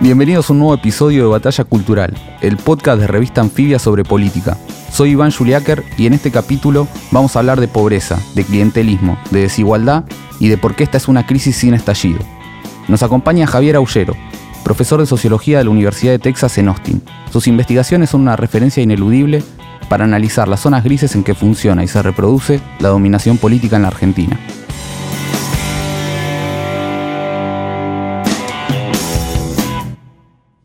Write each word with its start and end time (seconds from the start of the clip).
Bienvenidos 0.00 0.50
a 0.50 0.52
un 0.52 0.58
nuevo 0.58 0.74
episodio 0.74 1.22
de 1.22 1.30
Batalla 1.30 1.64
Cultural, 1.64 2.14
el 2.42 2.56
podcast 2.56 3.00
de 3.00 3.06
revista 3.06 3.40
Anfibia 3.40 3.78
sobre 3.78 4.04
política. 4.04 4.58
Soy 4.90 5.10
Iván 5.10 5.30
Juliáquer 5.30 5.82
y 5.96 6.06
en 6.06 6.12
este 6.12 6.30
capítulo 6.30 6.88
vamos 7.10 7.34
a 7.34 7.38
hablar 7.38 7.60
de 7.60 7.68
pobreza, 7.68 8.18
de 8.34 8.44
clientelismo, 8.44 9.16
de 9.30 9.42
desigualdad 9.42 10.04
y 10.40 10.48
de 10.48 10.58
por 10.58 10.74
qué 10.74 10.84
esta 10.84 10.98
es 10.98 11.08
una 11.08 11.26
crisis 11.26 11.56
sin 11.56 11.74
estallido. 11.74 12.18
Nos 12.88 13.02
acompaña 13.02 13.46
Javier 13.46 13.76
Aullero, 13.76 14.14
profesor 14.62 15.00
de 15.00 15.06
Sociología 15.06 15.58
de 15.58 15.64
la 15.64 15.70
Universidad 15.70 16.12
de 16.12 16.18
Texas 16.18 16.58
en 16.58 16.68
Austin. 16.68 17.02
Sus 17.32 17.46
investigaciones 17.46 18.10
son 18.10 18.22
una 18.22 18.36
referencia 18.36 18.82
ineludible 18.82 19.42
para 19.88 20.04
analizar 20.04 20.48
las 20.48 20.60
zonas 20.60 20.84
grises 20.84 21.14
en 21.14 21.24
que 21.24 21.34
funciona 21.34 21.84
y 21.84 21.88
se 21.88 22.02
reproduce 22.02 22.60
la 22.80 22.88
dominación 22.88 23.38
política 23.38 23.76
en 23.76 23.82
la 23.82 23.88
Argentina. 23.88 24.38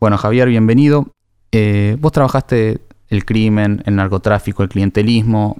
Bueno, 0.00 0.16
Javier, 0.16 0.48
bienvenido. 0.48 1.08
Eh, 1.52 1.98
vos 2.00 2.10
trabajaste 2.10 2.80
el 3.08 3.26
crimen, 3.26 3.82
el 3.84 3.96
narcotráfico, 3.96 4.62
el 4.62 4.70
clientelismo, 4.70 5.58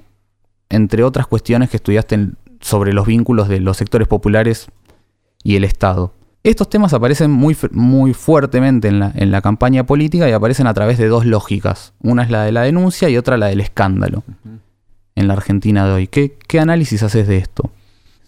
entre 0.67 1.03
otras 1.03 1.27
cuestiones 1.27 1.69
que 1.69 1.77
estudiaste 1.77 2.29
sobre 2.59 2.91
los 2.91 3.05
vínculos 3.05 3.47
de 3.49 3.59
los 3.59 3.77
sectores 3.77 4.07
populares 4.07 4.67
y 5.43 5.57
el 5.57 5.63
Estado. 5.63 6.15
Estos 6.43 6.71
temas 6.71 6.91
aparecen 6.91 7.29
muy, 7.29 7.55
muy 7.69 8.15
fuertemente 8.15 8.87
en 8.87 8.99
la, 8.99 9.11
en 9.13 9.29
la, 9.29 9.41
campaña 9.41 9.85
política 9.85 10.27
y 10.27 10.31
aparecen 10.31 10.65
a 10.65 10.73
través 10.73 10.97
de 10.97 11.07
dos 11.07 11.27
lógicas. 11.27 11.93
Una 12.01 12.23
es 12.23 12.31
la 12.31 12.43
de 12.43 12.51
la 12.51 12.63
denuncia 12.63 13.09
y 13.09 13.17
otra 13.17 13.37
la 13.37 13.45
del 13.45 13.61
escándalo 13.61 14.23
en 15.13 15.27
la 15.27 15.33
Argentina 15.35 15.85
de 15.85 15.91
hoy. 15.91 16.07
¿Qué, 16.07 16.35
¿Qué 16.47 16.59
análisis 16.59 17.03
haces 17.03 17.27
de 17.27 17.37
esto? 17.37 17.69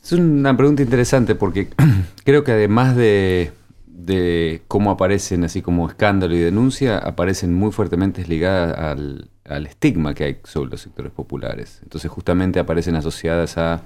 Es 0.03 0.11
una 0.11 0.55
pregunta 0.55 0.83
interesante 0.83 1.33
porque 1.33 1.69
creo 2.23 2.43
que 2.43 2.51
además 2.51 2.95
de 2.95 3.51
de 3.93 4.63
cómo 4.67 4.91
aparecen 4.91 5.43
así 5.43 5.61
como 5.61 5.87
escándalo 5.87 6.35
y 6.35 6.39
denuncia, 6.39 6.97
aparecen 6.97 7.53
muy 7.53 7.71
fuertemente 7.71 8.25
ligadas 8.25 8.77
al, 8.77 9.29
estigma 9.67 10.13
que 10.15 10.23
hay 10.23 10.37
sobre 10.43 10.71
los 10.71 10.81
sectores 10.81 11.11
populares. 11.11 11.79
Entonces 11.83 12.09
justamente 12.09 12.59
aparecen 12.59 12.95
asociadas 12.95 13.57
a 13.57 13.83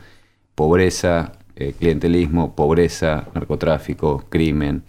pobreza, 0.56 1.34
eh, 1.56 1.74
clientelismo, 1.78 2.56
pobreza, 2.56 3.28
narcotráfico, 3.34 4.24
crimen. 4.30 4.84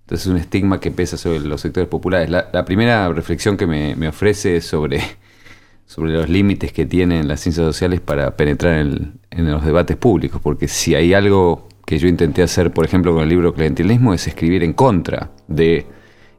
Entonces 0.00 0.26
es 0.26 0.32
un 0.32 0.38
estigma 0.38 0.80
que 0.80 0.90
pesa 0.90 1.18
sobre 1.18 1.40
los 1.40 1.60
sectores 1.60 1.88
populares. 1.88 2.30
La, 2.30 2.64
primera 2.64 3.08
reflexión 3.10 3.56
que 3.56 3.66
me, 3.66 4.08
ofrece 4.08 4.56
es 4.56 4.64
sobre, 4.64 5.00
sobre 5.86 6.12
los 6.12 6.28
límites 6.30 6.72
que 6.72 6.86
tienen 6.86 7.28
las 7.28 7.40
ciencias 7.40 7.66
sociales 7.66 8.00
para 8.00 8.36
penetrar 8.36 8.78
en, 8.78 9.20
en 9.30 9.50
los 9.50 9.64
debates 9.64 9.96
públicos, 9.96 10.40
porque 10.42 10.66
si 10.66 10.94
hay 10.94 11.12
algo 11.12 11.68
que 11.86 11.98
yo 11.98 12.08
intenté 12.08 12.42
hacer, 12.42 12.72
por 12.72 12.84
ejemplo, 12.84 13.12
con 13.12 13.22
el 13.22 13.28
libro 13.28 13.54
Clientelismo, 13.54 14.14
es 14.14 14.26
escribir 14.26 14.62
en 14.62 14.72
contra 14.72 15.30
de 15.48 15.86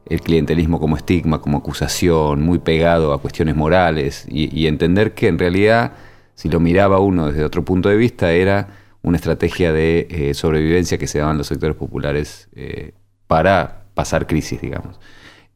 el 0.06 0.20
clientelismo 0.20 0.80
como 0.80 0.96
estigma, 0.96 1.40
como 1.40 1.58
acusación, 1.58 2.42
muy 2.42 2.58
pegado 2.58 3.12
a 3.12 3.20
cuestiones 3.20 3.56
morales, 3.56 4.26
y, 4.28 4.66
entender 4.66 5.14
que 5.14 5.28
en 5.28 5.38
realidad, 5.38 5.92
si 6.34 6.48
lo 6.48 6.60
miraba 6.60 6.98
uno 6.98 7.28
desde 7.28 7.44
otro 7.44 7.64
punto 7.64 7.88
de 7.88 7.96
vista, 7.96 8.32
era 8.32 8.68
una 9.02 9.16
estrategia 9.16 9.72
de 9.72 10.06
eh, 10.10 10.34
sobrevivencia 10.34 10.98
que 10.98 11.06
se 11.06 11.18
daban 11.18 11.38
los 11.38 11.46
sectores 11.46 11.76
populares 11.76 12.48
eh, 12.54 12.92
para 13.26 13.84
pasar 13.94 14.26
crisis, 14.26 14.60
digamos. 14.60 15.00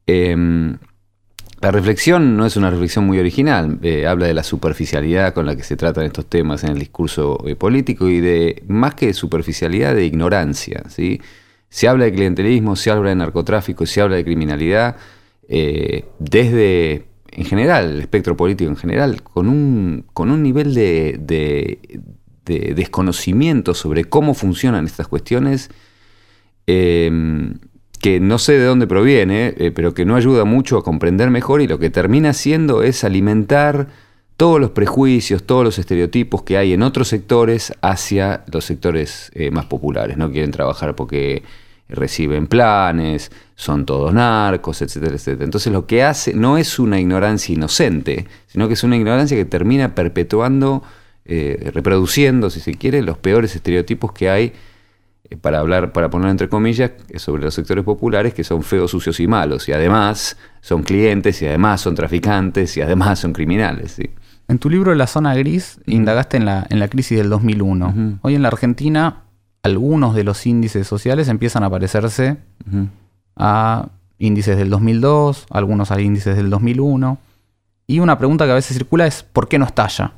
Em, 0.06 0.78
la 1.60 1.72
reflexión 1.72 2.36
no 2.36 2.46
es 2.46 2.56
una 2.56 2.70
reflexión 2.70 3.04
muy 3.04 3.18
original, 3.18 3.78
eh, 3.82 4.06
habla 4.06 4.26
de 4.26 4.34
la 4.34 4.44
superficialidad 4.44 5.34
con 5.34 5.44
la 5.44 5.56
que 5.56 5.64
se 5.64 5.76
tratan 5.76 6.04
estos 6.04 6.26
temas 6.26 6.62
en 6.62 6.70
el 6.70 6.78
discurso 6.78 7.44
eh, 7.46 7.56
político 7.56 8.08
y 8.08 8.20
de, 8.20 8.62
más 8.68 8.94
que 8.94 9.06
de 9.06 9.14
superficialidad, 9.14 9.94
de 9.94 10.04
ignorancia. 10.04 10.84
¿sí? 10.88 11.20
Se 11.68 11.88
habla 11.88 12.04
de 12.04 12.12
clientelismo, 12.12 12.76
se 12.76 12.90
habla 12.90 13.10
de 13.10 13.16
narcotráfico, 13.16 13.86
se 13.86 14.00
habla 14.00 14.16
de 14.16 14.24
criminalidad, 14.24 14.96
eh, 15.48 16.04
desde, 16.20 17.06
en 17.32 17.44
general, 17.44 17.90
el 17.90 18.00
espectro 18.00 18.36
político 18.36 18.70
en 18.70 18.76
general, 18.76 19.22
con 19.22 19.48
un, 19.48 20.04
con 20.12 20.30
un 20.30 20.44
nivel 20.44 20.74
de, 20.74 21.18
de, 21.18 22.74
desconocimiento 22.74 23.74
sobre 23.74 24.04
cómo 24.04 24.32
funcionan 24.32 24.86
estas 24.86 25.08
cuestiones 25.08 25.70
que 27.98 28.20
no 28.20 28.38
sé 28.38 28.58
de 28.58 28.64
dónde 28.64 28.86
proviene, 28.86 29.54
eh, 29.58 29.72
pero 29.74 29.94
que 29.94 30.04
no 30.04 30.16
ayuda 30.16 30.44
mucho 30.44 30.78
a 30.78 30.84
comprender 30.84 31.30
mejor 31.30 31.60
y 31.60 31.66
lo 31.66 31.78
que 31.78 31.90
termina 31.90 32.30
haciendo 32.30 32.82
es 32.82 33.04
alimentar 33.04 33.88
todos 34.36 34.60
los 34.60 34.70
prejuicios, 34.70 35.42
todos 35.42 35.64
los 35.64 35.78
estereotipos 35.78 36.42
que 36.42 36.56
hay 36.56 36.72
en 36.72 36.82
otros 36.82 37.08
sectores 37.08 37.72
hacia 37.82 38.44
los 38.52 38.64
sectores 38.64 39.32
eh, 39.34 39.50
más 39.50 39.66
populares. 39.66 40.16
No 40.16 40.30
quieren 40.30 40.52
trabajar 40.52 40.94
porque 40.94 41.42
reciben 41.88 42.46
planes, 42.46 43.32
son 43.56 43.84
todos 43.84 44.12
narcos, 44.12 44.80
etcétera, 44.82 45.16
etcétera. 45.16 45.44
Entonces 45.44 45.72
lo 45.72 45.86
que 45.86 46.04
hace 46.04 46.34
no 46.34 46.56
es 46.56 46.78
una 46.78 47.00
ignorancia 47.00 47.52
inocente, 47.52 48.26
sino 48.46 48.68
que 48.68 48.74
es 48.74 48.84
una 48.84 48.96
ignorancia 48.96 49.36
que 49.36 49.44
termina 49.44 49.94
perpetuando, 49.94 50.84
eh, 51.24 51.70
reproduciendo, 51.74 52.50
si 52.50 52.60
se 52.60 52.74
quiere, 52.74 53.02
los 53.02 53.18
peores 53.18 53.56
estereotipos 53.56 54.12
que 54.12 54.30
hay 54.30 54.52
para 55.40 55.58
hablar, 55.58 55.92
para 55.92 56.08
poner 56.10 56.30
entre 56.30 56.48
comillas, 56.48 56.92
sobre 57.16 57.42
los 57.42 57.54
sectores 57.54 57.84
populares 57.84 58.32
que 58.34 58.44
son 58.44 58.62
feos, 58.62 58.90
sucios 58.90 59.20
y 59.20 59.26
malos, 59.26 59.68
y 59.68 59.72
además 59.72 60.36
son 60.60 60.82
clientes, 60.82 61.42
y 61.42 61.46
además 61.46 61.80
son 61.80 61.94
traficantes, 61.94 62.76
y 62.76 62.80
además 62.80 63.18
son 63.18 63.32
criminales. 63.32 63.98
En 64.48 64.58
tu 64.58 64.70
libro 64.70 64.94
La 64.94 65.06
Zona 65.06 65.34
Gris 65.34 65.80
indagaste 65.86 66.38
en 66.38 66.46
la, 66.46 66.66
en 66.70 66.78
la 66.78 66.88
crisis 66.88 67.18
del 67.18 67.28
2001. 67.28 68.18
Hoy 68.22 68.34
en 68.34 68.42
la 68.42 68.48
Argentina 68.48 69.22
algunos 69.62 70.14
de 70.14 70.24
los 70.24 70.46
índices 70.46 70.86
sociales 70.86 71.28
empiezan 71.28 71.64
a 71.64 71.70
parecerse 71.70 72.38
a 73.36 73.88
índices 74.18 74.56
del 74.56 74.70
2002, 74.70 75.46
algunos 75.50 75.90
a 75.90 76.00
índices 76.00 76.36
del 76.36 76.48
2001. 76.48 77.18
Y 77.86 78.00
una 78.00 78.18
pregunta 78.18 78.46
que 78.46 78.52
a 78.52 78.54
veces 78.54 78.76
circula 78.76 79.06
es 79.06 79.22
¿por 79.22 79.48
qué 79.48 79.58
no 79.58 79.66
estalla? 79.66 80.12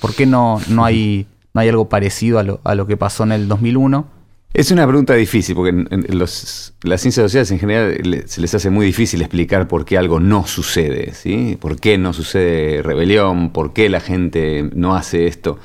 ¿Por 0.00 0.14
qué 0.14 0.26
no, 0.26 0.60
no, 0.68 0.84
hay, 0.84 1.26
no 1.54 1.60
hay 1.60 1.68
algo 1.68 1.88
parecido 1.88 2.40
a 2.40 2.42
lo, 2.42 2.60
a 2.64 2.74
lo 2.74 2.86
que 2.86 2.96
pasó 2.96 3.22
en 3.22 3.32
el 3.32 3.46
2001? 3.46 4.21
Es 4.54 4.70
una 4.70 4.86
pregunta 4.86 5.14
difícil, 5.14 5.54
porque 5.54 5.70
en, 5.70 6.18
las 6.18 7.00
ciencias 7.00 7.14
sociales 7.14 7.50
en 7.52 7.58
general 7.58 8.24
se 8.26 8.40
les 8.40 8.54
hace 8.54 8.68
muy 8.68 8.84
difícil 8.84 9.22
explicar 9.22 9.66
por 9.66 9.86
qué 9.86 9.96
algo 9.96 10.20
no 10.20 10.46
sucede, 10.46 11.14
¿sí? 11.14 11.56
¿Por 11.58 11.80
qué 11.80 11.96
no 11.96 12.12
sucede 12.12 12.82
rebelión? 12.82 13.50
¿Por 13.50 13.72
qué 13.72 13.88
la 13.88 14.00
gente 14.00 14.68
no 14.74 14.94
hace 14.94 15.26
esto? 15.26 15.58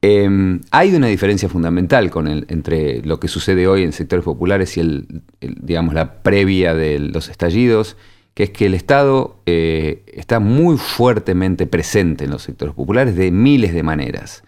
Em, 0.00 0.60
hay 0.70 0.94
una 0.94 1.06
diferencia 1.08 1.50
fundamental 1.50 2.10
entre 2.48 3.02
lo 3.02 3.20
que 3.20 3.28
sucede 3.28 3.66
hoy 3.66 3.82
en 3.82 3.92
sectores 3.92 4.24
populares 4.24 4.76
y 4.78 4.80
el, 4.80 5.22
digamos, 5.40 5.94
la 5.94 6.22
previa 6.22 6.74
de 6.74 6.98
los 6.98 7.28
estallidos, 7.28 7.96
que 8.32 8.44
es 8.44 8.50
que 8.50 8.66
el 8.66 8.74
Estado 8.74 9.36
eh, 9.44 10.02
está 10.14 10.40
muy 10.40 10.78
fuertemente 10.78 11.66
presente 11.66 12.24
en 12.24 12.30
los 12.30 12.42
sectores 12.42 12.74
populares 12.74 13.16
de 13.16 13.30
miles 13.30 13.74
de 13.74 13.82
maneras. 13.82 14.44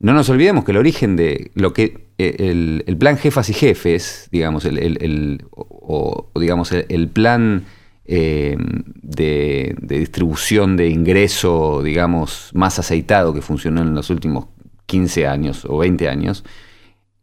No 0.00 0.12
nos 0.12 0.28
olvidemos 0.28 0.64
que 0.64 0.72
el 0.72 0.78
origen 0.78 1.14
de 1.14 1.52
lo 1.54 1.72
que 1.72 2.08
eh, 2.18 2.82
el, 2.86 2.96
plan 2.98 3.16
jefas 3.16 3.48
y 3.48 3.54
jefes, 3.54 4.28
digamos, 4.30 4.64
el, 4.64 5.44
o, 5.50 6.30
digamos, 6.38 6.72
el, 6.72 7.08
plan 7.08 7.64
eh, 8.04 8.56
de, 9.02 9.74
distribución 9.80 10.76
de 10.76 10.88
ingreso, 10.88 11.82
digamos, 11.82 12.50
más 12.54 12.78
aceitado 12.78 13.32
que 13.34 13.42
funcionó 13.42 13.82
en 13.82 13.94
los 13.94 14.10
últimos 14.10 14.46
15 14.86 15.26
años 15.26 15.64
o 15.64 15.78
20 15.78 16.08
años, 16.08 16.44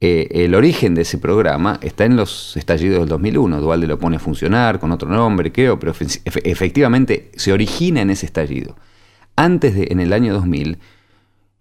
eh, 0.01 0.29
el 0.31 0.55
origen 0.55 0.95
de 0.95 1.01
ese 1.01 1.17
programa 1.17 1.77
está 1.81 2.05
en 2.05 2.15
los 2.15 2.55
estallidos 2.55 2.99
del 2.99 3.09
2001. 3.09 3.59
Dualde 3.59 3.87
lo 3.87 3.99
pone 3.99 4.15
a 4.15 4.19
funcionar 4.19 4.79
con 4.79 4.91
otro 4.91 5.09
nombre, 5.09 5.51
creo, 5.51 5.77
pero 5.77 5.93
efectivamente 5.93 7.31
se 7.35 7.51
origina 7.51 8.01
en 8.01 8.09
ese 8.09 8.25
estallido. 8.25 8.77
Antes 9.35 9.75
de, 9.75 9.87
en 9.91 9.99
el 9.99 10.13
año 10.13 10.33
2000, 10.33 10.79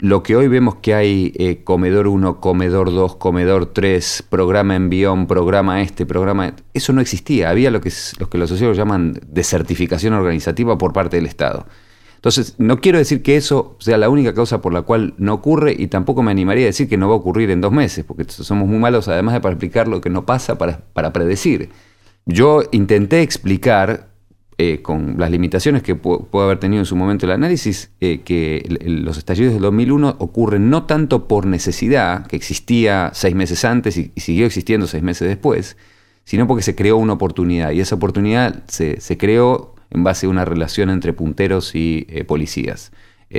lo 0.01 0.23
que 0.23 0.37
hoy 0.37 0.47
vemos 0.47 0.77
que 0.77 0.95
hay 0.95 1.33
eh, 1.39 1.65
comedor 1.65 2.07
1, 2.07 2.41
comedor 2.41 2.93
2, 2.93 3.17
comedor 3.17 3.67
3, 3.67 4.27
programa 4.29 4.77
envión, 4.77 5.27
programa 5.27 5.83
este, 5.83 6.07
programa... 6.07 6.55
Eso 6.73 6.93
no 6.93 7.01
existía, 7.01 7.51
había 7.51 7.71
lo 7.73 7.81
que, 7.81 7.93
lo 8.19 8.31
que 8.31 8.39
los 8.39 8.49
sociólogos 8.49 8.77
llaman 8.77 9.21
desertificación 9.27 10.15
organizativa 10.15 10.79
por 10.79 10.93
parte 10.93 11.17
del 11.17 11.27
Estado. 11.27 11.67
Entonces, 12.15 12.55
no 12.59 12.81
quiero 12.81 12.99
decir 12.99 13.23
que 13.23 13.37
eso 13.37 13.77
sea 13.81 13.99
la 13.99 14.09
única 14.09 14.35
causa 14.35 14.61
por 14.61 14.73
la 14.73 14.83
cual 14.83 15.15
no 15.19 15.35
ocurre 15.35 15.75
y 15.77 15.89
tampoco 15.89 16.23
me 16.23 16.31
animaría 16.31 16.65
a 16.65 16.67
decir 16.67 16.89
que 16.89 16.97
no 16.97 17.09
va 17.09 17.15
a 17.15 17.19
ocurrir 17.19 17.51
en 17.51 17.61
dos 17.61 17.73
meses, 17.73 18.05
porque 18.05 18.25
somos 18.25 18.69
muy 18.69 18.79
malos 18.79 19.09
además 19.09 19.35
de 19.35 19.41
para 19.41 19.55
explicar 19.55 19.89
lo 19.89 20.01
que 20.01 20.11
no 20.11 20.27
pasa, 20.27 20.59
para 20.59 21.13
predecir. 21.13 21.71
Yo 22.25 22.63
intenté 22.73 23.23
explicar 23.23 24.09
eh, 24.61 24.83
con 24.83 25.15
las 25.19 25.31
limitaciones 25.31 25.85
que 25.85 25.95
puede 25.95 26.45
haber 26.45 26.59
tenido 26.59 26.81
en 26.81 26.85
su 26.85 26.97
momento 26.97 27.27
el 27.27 27.31
análisis, 27.31 27.93
eh, 28.01 28.23
que 28.25 28.67
los 28.85 29.17
estallidos 29.17 29.53
del 29.53 29.63
2001 29.63 30.17
ocurren 30.19 30.69
no 30.69 30.83
tanto 30.83 31.29
por 31.29 31.47
necesidad, 31.47 32.27
que 32.27 32.35
existía 32.35 33.13
seis 33.15 33.37
meses 33.37 33.65
antes 33.65 33.97
y, 33.97 34.11
siguió 34.17 34.47
existiendo 34.47 34.89
seis 34.89 35.05
meses 35.05 35.29
después, 35.29 35.77
sino 36.25 36.49
porque 36.49 36.65
se 36.65 36.75
creó 36.75 36.97
una 36.97 37.13
oportunidad. 37.13 37.71
Y 37.71 37.79
esa 37.79 37.95
oportunidad 37.95 38.65
se, 38.67 38.99
creó 39.17 39.77
en 39.91 40.03
base 40.03 40.27
a 40.27 40.29
una 40.29 40.45
relación 40.45 40.91
entre 40.91 41.13
punteros 41.13 41.77
y 41.77 42.09
eh, 42.09 42.25
policías. 42.25 42.91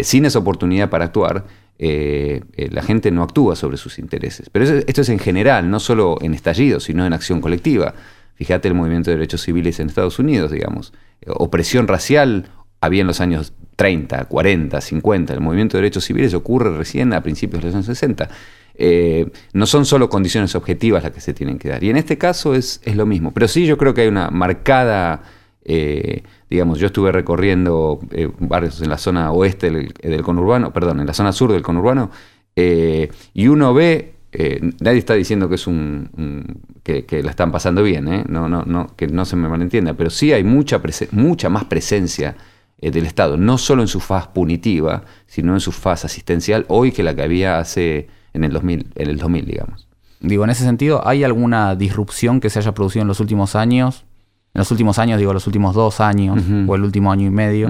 sin 0.04 0.24
esa 0.24 0.40
oportunidad 0.40 0.90
para 0.90 1.04
actuar, 1.04 1.48
la 1.80 2.82
gente 2.82 3.12
no 3.12 3.24
actúa 3.24 3.58
sobre 3.58 3.76
sus 3.76 4.00
intereses. 4.00 4.50
Pero 4.50 4.64
esto 4.64 5.02
es 5.02 5.10
en 5.10 5.20
general, 5.20 5.70
no 5.70 5.82
solo 5.82 6.18
en 6.22 6.34
estallidos, 6.34 6.86
sino 6.86 7.06
en 7.06 7.12
acción 7.12 7.42
colectiva. 7.42 7.94
Fíjate 8.36 8.70
el 8.70 8.74
movimiento 8.74 9.10
de 9.12 9.18
derechos 9.18 9.42
civiles 9.42 9.82
en 9.82 9.88
Estados 9.88 10.18
Unidos, 10.18 10.52
digamos 10.52 10.94
opresión 11.28 11.88
racial 11.88 12.52
había 12.82 13.02
en 13.02 13.08
los 13.08 13.22
años 13.22 13.54
30, 13.76 14.26
40, 14.26 14.82
50. 14.82 15.34
El 15.34 15.42
movimiento 15.42 15.78
de 15.78 15.84
derechos 15.84 16.06
civiles 16.06 16.34
ocurre 16.34 16.76
recién 16.76 17.14
a 17.14 17.22
principios 17.24 17.62
de 17.62 17.68
los 17.68 17.76
años 17.76 17.86
60. 17.86 18.30
Eh, 18.76 19.30
no 19.54 19.66
son 19.66 19.86
solo 19.86 20.10
condiciones 20.10 20.56
objetivas 20.56 21.04
las 21.04 21.12
que 21.12 21.22
se 21.22 21.34
tienen 21.34 21.60
que 21.60 21.70
dar. 21.70 21.84
Y 21.84 21.90
en 21.90 21.98
este 21.98 22.18
caso 22.18 22.56
es, 22.56 22.82
lo 22.94 23.06
mismo. 23.06 23.34
Pero 23.34 23.48
sí 23.48 23.66
yo 23.66 23.78
creo 23.78 23.94
que 23.94 24.02
hay 24.02 24.08
una 24.08 24.30
marcada, 24.32 25.24
eh, 25.64 26.24
digamos, 26.50 26.80
yo 26.80 26.88
estuve 26.88 27.12
recorriendo 27.12 28.00
eh, 28.12 28.30
barrios 28.40 28.82
en 28.82 28.90
la 28.90 28.98
zona 28.98 29.32
oeste 29.32 29.70
del, 29.70 30.24
conurbano, 30.24 30.72
perdón, 30.74 31.00
en 31.02 31.08
la 31.08 31.14
zona 31.14 31.32
sur 31.32 31.52
del 31.52 31.62
conurbano, 31.62 32.12
y 32.56 33.48
uno 33.48 33.74
ve 33.74 34.16
eh, 34.32 34.60
nadie 34.80 35.00
está 35.00 35.16
diciendo 35.16 35.50
que 35.50 35.56
es 35.56 35.66
un, 35.66 36.62
que, 36.84 37.06
la 37.24 37.32
están 37.32 37.52
pasando 37.52 37.82
bien, 37.82 38.08
¿eh? 38.08 38.24
no, 38.28 38.48
no, 38.48 38.64
no, 38.64 38.88
que 38.96 39.08
no 39.08 39.26
se 39.26 39.36
me 39.36 39.48
malentienda, 39.50 39.96
pero 39.96 40.10
sí 40.10 40.32
hay 40.34 40.44
mucha, 40.44 40.82
mucha 41.12 41.50
más 41.50 41.66
presencia 41.66 42.36
eh, 42.80 42.92
del 42.92 43.08
Estado, 43.08 43.38
no 43.38 43.58
solo 43.58 43.82
en 43.82 43.88
su 43.88 44.00
faz 44.00 44.28
punitiva, 44.28 45.04
sino 45.26 45.56
en 45.56 45.60
su 45.60 45.72
faz 45.72 46.06
asistencial 46.06 46.66
hoy 46.68 46.92
que 46.92 47.02
la 47.02 47.16
que 47.16 47.24
había 47.24 47.58
hace 47.58 48.08
en 48.34 48.44
el 48.44 48.52
2000, 48.52 48.88
en 48.96 49.10
el 49.10 49.18
2000 49.18 49.46
digamos. 49.46 49.88
Digo, 50.20 50.44
en 50.44 50.50
ese 50.52 50.64
sentido, 50.64 51.08
¿hay 51.08 51.24
alguna 51.24 51.76
disrupción 51.76 52.40
que 52.40 52.50
se 52.50 52.60
haya 52.60 52.74
producido 52.74 53.02
en 53.02 53.08
los 53.08 53.22
últimos 53.22 53.56
años? 53.56 54.06
En 54.54 54.60
los 54.60 54.70
últimos 54.70 55.00
años, 55.00 55.18
digo, 55.18 55.34
los 55.34 55.48
últimos 55.48 55.74
dos 55.74 56.02
años 56.02 56.44
o 56.68 56.76
el 56.76 56.84
último 56.84 57.12
año 57.12 57.26
y 57.26 57.30
medio, 57.30 57.70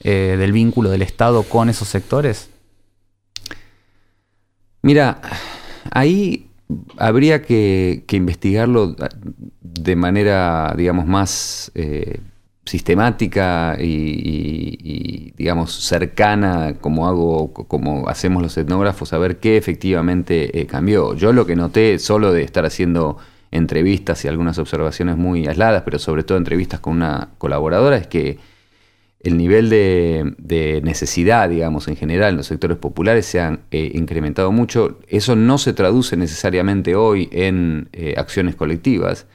del 0.00 0.52
vínculo 0.52 0.90
del 0.90 1.00
Estado 1.00 1.42
con 1.44 1.70
esos 1.70 1.88
sectores? 1.88 2.50
Mira, 4.88 5.20
ahí 5.90 6.46
habría 6.96 7.42
que, 7.42 8.06
investigarlo 8.10 8.96
de 9.60 9.96
manera, 9.96 10.72
digamos, 10.78 11.04
más 11.04 11.70
eh, 11.74 12.20
sistemática 12.64 13.76
y, 13.78 15.34
digamos, 15.36 15.74
cercana, 15.74 16.76
como 16.80 17.06
hago, 17.06 17.52
como 17.52 18.08
hacemos 18.08 18.42
los 18.42 18.56
etnógrafos, 18.56 19.12
a 19.12 19.18
ver 19.18 19.40
qué 19.40 19.58
efectivamente 19.58 20.58
eh, 20.58 20.66
cambió. 20.66 21.14
Yo 21.14 21.34
lo 21.34 21.44
que 21.44 21.54
noté, 21.54 21.98
solo 21.98 22.32
de 22.32 22.42
estar 22.42 22.64
haciendo 22.64 23.18
entrevistas 23.50 24.24
y 24.24 24.28
algunas 24.28 24.56
observaciones 24.56 25.18
muy 25.18 25.46
aisladas, 25.48 25.82
pero 25.82 25.98
sobre 25.98 26.22
todo 26.22 26.38
entrevistas 26.38 26.80
con 26.80 26.94
una 26.94 27.28
colaboradora, 27.36 27.98
es 27.98 28.06
que 28.06 28.38
el 29.20 29.36
nivel 29.36 29.68
de, 29.68 30.80
necesidad, 30.84 31.48
digamos, 31.48 31.88
en 31.88 31.96
general 31.96 32.30
en 32.30 32.36
los 32.36 32.46
sectores 32.46 32.76
populares 32.76 33.26
se 33.26 33.40
ha 33.40 33.58
eh, 33.70 33.90
incrementado 33.94 34.52
mucho. 34.52 34.98
Eso 35.08 35.34
no 35.34 35.58
se 35.58 35.72
traduce 35.72 36.16
necesariamente 36.16 36.94
hoy 36.94 37.28
en 37.32 37.88
eh, 37.92 38.14
acciones 38.16 38.54
colectivas, 38.54 39.26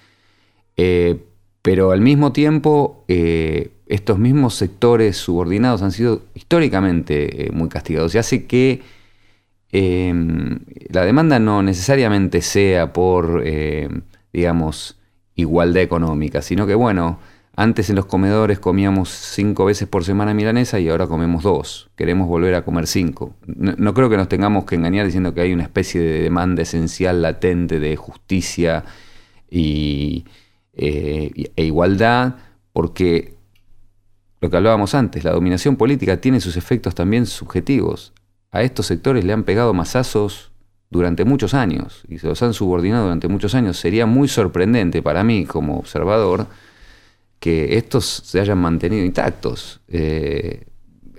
eh, 0.77 1.17
pero 1.61 1.91
al 1.91 2.01
mismo 2.01 2.31
tiempo 2.33 3.05
estos 3.07 4.19
mismos 4.19 4.55
sectores 4.55 5.17
subordinados 5.17 5.81
han 5.81 5.91
sido 5.91 6.23
históricamente 6.33 7.49
muy 7.53 7.69
castigados 7.69 8.13
y 8.15 8.17
hace 8.17 8.45
que 8.47 8.81
em, 9.71 10.59
la 10.89 11.05
demanda 11.05 11.39
no 11.39 11.63
necesariamente 11.63 12.41
sea 12.41 12.91
por, 12.91 13.43
digamos, 14.33 14.97
igualdad 15.35 15.83
económica, 15.83 16.41
sino 16.41 16.67
que, 16.67 16.75
bueno, 16.75 17.19
antes 17.55 17.89
en 17.89 17.95
los 17.95 18.07
comedores 18.07 18.59
comíamos 18.59 19.09
cinco 19.09 19.65
veces 19.65 19.87
por 19.87 20.03
semana 20.03 20.33
milanesa 20.33 20.79
y 20.79 20.89
ahora 20.89 21.05
comemos 21.05 21.43
dos. 21.43 21.91
Queremos 21.95 22.27
volver 22.27 22.55
a 22.55 22.65
comer 22.65 22.87
cinco. 22.87 23.35
No, 23.45 23.93
creo 23.93 24.09
que 24.09 24.17
nos 24.17 24.27
tengamos 24.27 24.65
que 24.65 24.75
engañar 24.75 25.05
diciendo 25.05 25.35
que 25.35 25.41
hay 25.41 25.53
una 25.53 25.63
especie 25.63 26.01
de 26.01 26.23
demanda 26.23 26.63
esencial 26.63 27.21
latente 27.21 27.79
de 27.79 27.95
justicia 27.95 28.85
y, 29.51 30.25
eh, 30.73 31.51
e 31.55 31.63
igualdad, 31.63 32.37
porque 32.71 33.35
lo 34.41 34.49
que 34.49 34.57
hablábamos 34.57 34.95
antes, 34.95 35.23
la 35.23 35.31
dominación 35.31 35.75
política 35.75 36.19
tiene 36.19 36.41
sus 36.41 36.57
efectos 36.57 36.95
también 36.95 37.27
subjetivos. 37.27 38.13
A 38.51 38.63
estos 38.63 38.87
sectores 38.87 39.25
le 39.25 39.33
han 39.33 39.43
pegado 39.43 39.75
masazos 39.75 40.51
durante 40.89 41.23
muchos 41.23 41.53
años 41.53 42.03
y 42.07 42.17
se 42.17 42.27
los 42.27 42.41
han 42.41 42.55
subordinado 42.55 43.03
durante 43.03 43.27
muchos 43.27 43.53
años. 43.53 43.77
Sería 43.77 44.07
muy 44.07 44.27
sorprendente 44.27 45.03
para 45.03 45.23
mí 45.23 45.45
como 45.45 45.77
observador 45.77 46.47
que 47.43 47.75
estos 47.75 48.05
se 48.05 48.39
hayan 48.39 48.57
mantenido 48.57 49.03
intactos. 49.03 49.81
Eh, 49.89 50.63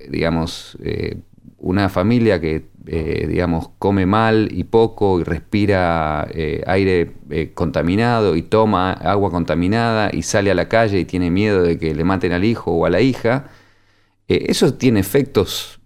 digamos, 0.08 0.78
eh, 0.82 1.18
una 1.58 1.90
familia 1.90 2.40
que, 2.40 2.64
eh, 2.86 3.26
digamos, 3.28 3.68
come 3.78 4.06
mal 4.06 4.48
y 4.50 4.64
poco 4.64 5.20
y 5.20 5.24
respira 5.24 6.26
aire 6.66 7.12
contaminado 7.52 8.36
y 8.36 8.42
toma 8.42 8.92
agua 8.92 9.30
contaminada 9.30 10.08
y 10.14 10.22
sale 10.22 10.50
a 10.50 10.54
la 10.54 10.66
calle 10.66 10.98
y 10.98 11.04
tiene 11.04 11.30
miedo 11.30 11.62
de 11.62 11.76
que 11.76 11.94
le 11.94 12.04
maten 12.04 12.32
al 12.32 12.44
hijo 12.44 12.72
o 12.72 12.86
a 12.86 12.90
la 12.90 13.02
hija, 13.02 13.50
eso 14.26 14.72
tiene 14.72 15.00
efectos 15.00 15.78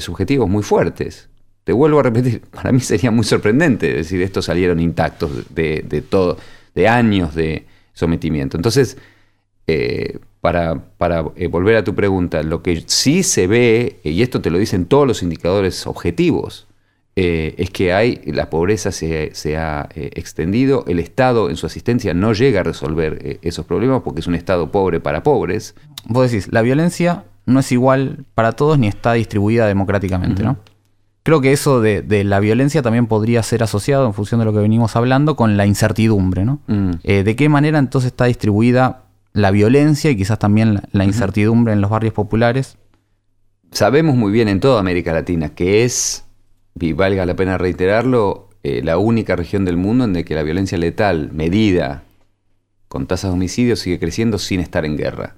subjetivos 0.00 0.50
muy 0.50 0.62
fuertes. 0.62 1.30
Te 1.64 1.72
vuelvo 1.72 2.00
a 2.00 2.02
repetir, 2.02 2.42
para 2.42 2.72
mí 2.72 2.80
sería 2.80 3.10
muy 3.10 3.24
sorprendente 3.24 3.90
decir 3.90 4.20
estos 4.20 4.44
salieron 4.44 4.80
intactos 4.80 5.30
de, 5.54 5.82
de 5.88 6.02
todo, 6.02 6.36
de 6.74 6.88
años 6.88 7.34
de 7.34 7.64
sometimiento. 7.94 8.58
Entonces, 8.58 8.98
eh, 9.72 10.18
para, 10.40 10.82
eh, 11.36 11.46
volver 11.48 11.76
a 11.76 11.84
tu 11.84 11.94
pregunta, 11.94 12.42
lo 12.42 12.62
que 12.62 12.82
sí 12.86 13.22
se 13.22 13.46
ve, 13.46 14.00
y 14.02 14.22
esto 14.22 14.40
te 14.40 14.50
lo 14.50 14.56
dicen 14.56 14.86
todos 14.86 15.06
los 15.06 15.22
indicadores 15.22 15.86
objetivos, 15.86 16.66
eh, 17.14 17.54
es 17.58 17.70
que 17.70 17.92
hay, 17.92 18.22
la 18.24 18.48
pobreza 18.48 18.90
se, 18.90 19.56
ha 19.58 19.88
extendido, 19.94 20.84
el 20.88 20.98
Estado 20.98 21.50
en 21.50 21.56
su 21.56 21.66
asistencia 21.66 22.14
no 22.14 22.32
llega 22.32 22.60
a 22.60 22.62
resolver 22.62 23.38
esos 23.42 23.66
problemas 23.66 24.00
porque 24.02 24.20
es 24.20 24.26
un 24.26 24.34
Estado 24.34 24.72
pobre 24.72 24.98
para 24.98 25.22
pobres. 25.22 25.74
Vos 26.06 26.30
decís, 26.30 26.48
la 26.50 26.62
violencia 26.62 27.24
no 27.44 27.60
es 27.60 27.70
igual 27.70 28.24
para 28.34 28.52
todos 28.52 28.78
ni 28.78 28.88
está 28.88 29.12
distribuida 29.12 29.66
democráticamente, 29.66 30.42
¿no? 30.42 30.56
Creo 31.22 31.42
que 31.42 31.52
eso 31.52 31.82
de, 31.82 32.24
la 32.24 32.40
violencia 32.40 32.80
también 32.80 33.06
podría 33.06 33.42
ser 33.42 33.62
asociado, 33.62 34.06
en 34.06 34.14
función 34.14 34.40
de 34.40 34.46
lo 34.46 34.54
que 34.54 34.60
venimos 34.60 34.96
hablando, 34.96 35.36
con 35.36 35.58
la 35.58 35.66
incertidumbre, 35.66 36.46
¿no? 36.46 36.60
Mm. 36.66 36.92
¿De 37.02 37.36
qué 37.36 37.50
manera 37.50 37.78
entonces 37.78 38.06
está 38.06 38.24
distribuida 38.24 39.02
la 39.32 39.50
violencia 39.50 40.10
y 40.10 40.16
quizás 40.16 40.38
también 40.38 40.80
la, 40.92 41.04
incertidumbre 41.04 41.72
en 41.72 41.80
los 41.80 41.90
barrios 41.90 42.14
populares. 42.14 42.76
Sabemos 43.70 44.16
muy 44.16 44.32
bien 44.32 44.48
en 44.48 44.60
toda 44.60 44.80
América 44.80 45.12
Latina 45.12 45.50
que 45.50 45.84
es, 45.84 46.24
y 46.78 46.92
valga 46.92 47.26
la 47.26 47.36
pena 47.36 47.58
reiterarlo, 47.58 48.48
eh, 48.62 48.82
la 48.82 48.98
única 48.98 49.36
región 49.36 49.64
del 49.64 49.76
mundo 49.76 50.04
en 50.04 50.12
la 50.12 50.22
que 50.22 50.34
la 50.34 50.42
violencia 50.42 50.76
letal 50.76 51.30
medida 51.32 52.02
con 52.88 53.06
tasas 53.06 53.30
de 53.30 53.34
homicidio 53.34 53.76
sigue 53.76 53.98
creciendo 53.98 54.38
sin 54.38 54.60
estar 54.60 54.84
en 54.84 54.96
guerra. 54.96 55.36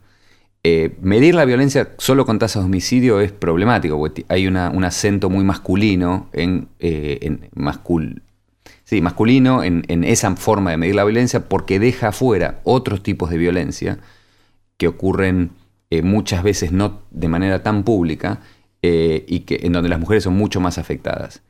Eh, 0.65 0.97
medir 1.01 1.35
la 1.35 1.45
violencia 1.45 1.91
solo 1.99 2.25
con 2.25 2.39
tasas 2.39 2.63
de 2.63 2.67
homicidio 2.67 3.21
es 3.21 3.33
problemático, 3.33 3.99
porque 3.99 4.25
hay 4.29 4.47
un 4.47 4.57
acento 4.57 5.29
muy 5.29 5.45
masculino 5.45 6.29
en, 6.33 6.69
eh, 6.79 7.19
en 7.23 7.49
sí, 8.93 9.01
masculino 9.01 9.65
en, 9.65 10.05
esa 10.05 10.37
forma 10.37 10.71
de 10.71 10.77
medir 10.77 10.95
la 10.95 11.05
violencia 11.05 11.49
porque 11.49 11.79
deja 11.79 12.09
afuera 12.09 12.61
otros 12.63 13.03
tipos 13.03 13.31
de 13.31 13.39
violencia 13.39 13.99
que 14.77 14.87
ocurren 14.87 15.53
eh, 15.89 16.03
muchas 16.03 16.43
veces 16.43 16.73
no 16.73 17.01
de 17.11 17.29
manera 17.29 17.63
tan 17.63 17.85
pública 17.85 18.41
eh, 18.83 19.25
y 19.27 19.41
que, 19.41 19.61
en 19.63 19.73
donde 19.73 19.89
las 19.89 19.99
mujeres 19.99 20.25
son 20.25 20.35
mucho 20.35 20.61
más 20.61 20.77
afectadas. 20.77 21.43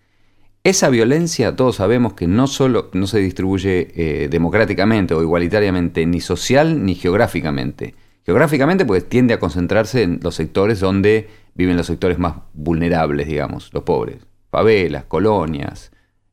Esa 0.63 0.89
violencia 0.89 1.57
todos 1.57 1.75
sabemos 1.75 2.13
que 2.13 2.29
no 2.29 2.47
solo 2.47 2.91
no 2.93 3.09
se 3.09 3.19
distribuye 3.19 3.89
eh, 3.97 4.29
democráticamente 4.29 5.13
o 5.15 5.21
igualitariamente, 5.21 6.07
ni 6.07 6.21
social 6.21 6.85
ni 6.85 6.95
geográficamente. 6.95 7.97
Geográficamente 8.25 8.85
pues 8.85 9.09
tiende 9.09 9.35
a 9.35 9.41
concentrarse 9.41 10.05
en 10.05 10.21
los 10.23 10.37
sectores 10.37 10.79
donde 10.79 11.29
viven 11.57 11.77
los 11.77 11.89
sectores 11.89 12.21
más 12.21 12.35
vulnerables, 12.53 13.27
digamos, 13.27 13.75
los 13.75 13.83
pobres. 13.83 14.19
Favelas, 14.49 15.07
colonias, 15.07 15.92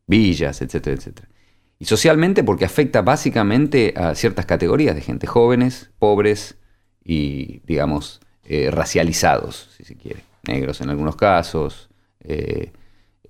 villas, 0.10 0.62
etcétera, 0.62 0.98
etcétera. 0.98 1.30
Y 1.78 1.86
socialmente 1.86 2.44
porque 2.44 2.66
afecta 2.66 3.02
básicamente 3.02 3.94
a 3.96 4.14
ciertas 4.16 4.46
categorías 4.46 4.96
de 4.96 5.02
gente, 5.02 5.28
jóvenes, 5.28 5.92
pobres 5.98 6.58
y, 7.06 7.62
digamos, 7.66 8.20
eh, 8.44 8.70
racializados, 8.72 9.70
si 9.78 9.86
se 9.86 9.96
quiere. 9.96 10.24
Negros 10.46 10.82
en 10.82 10.90
algunos 10.90 11.16
casos, 11.16 11.90
eh, 12.22 12.74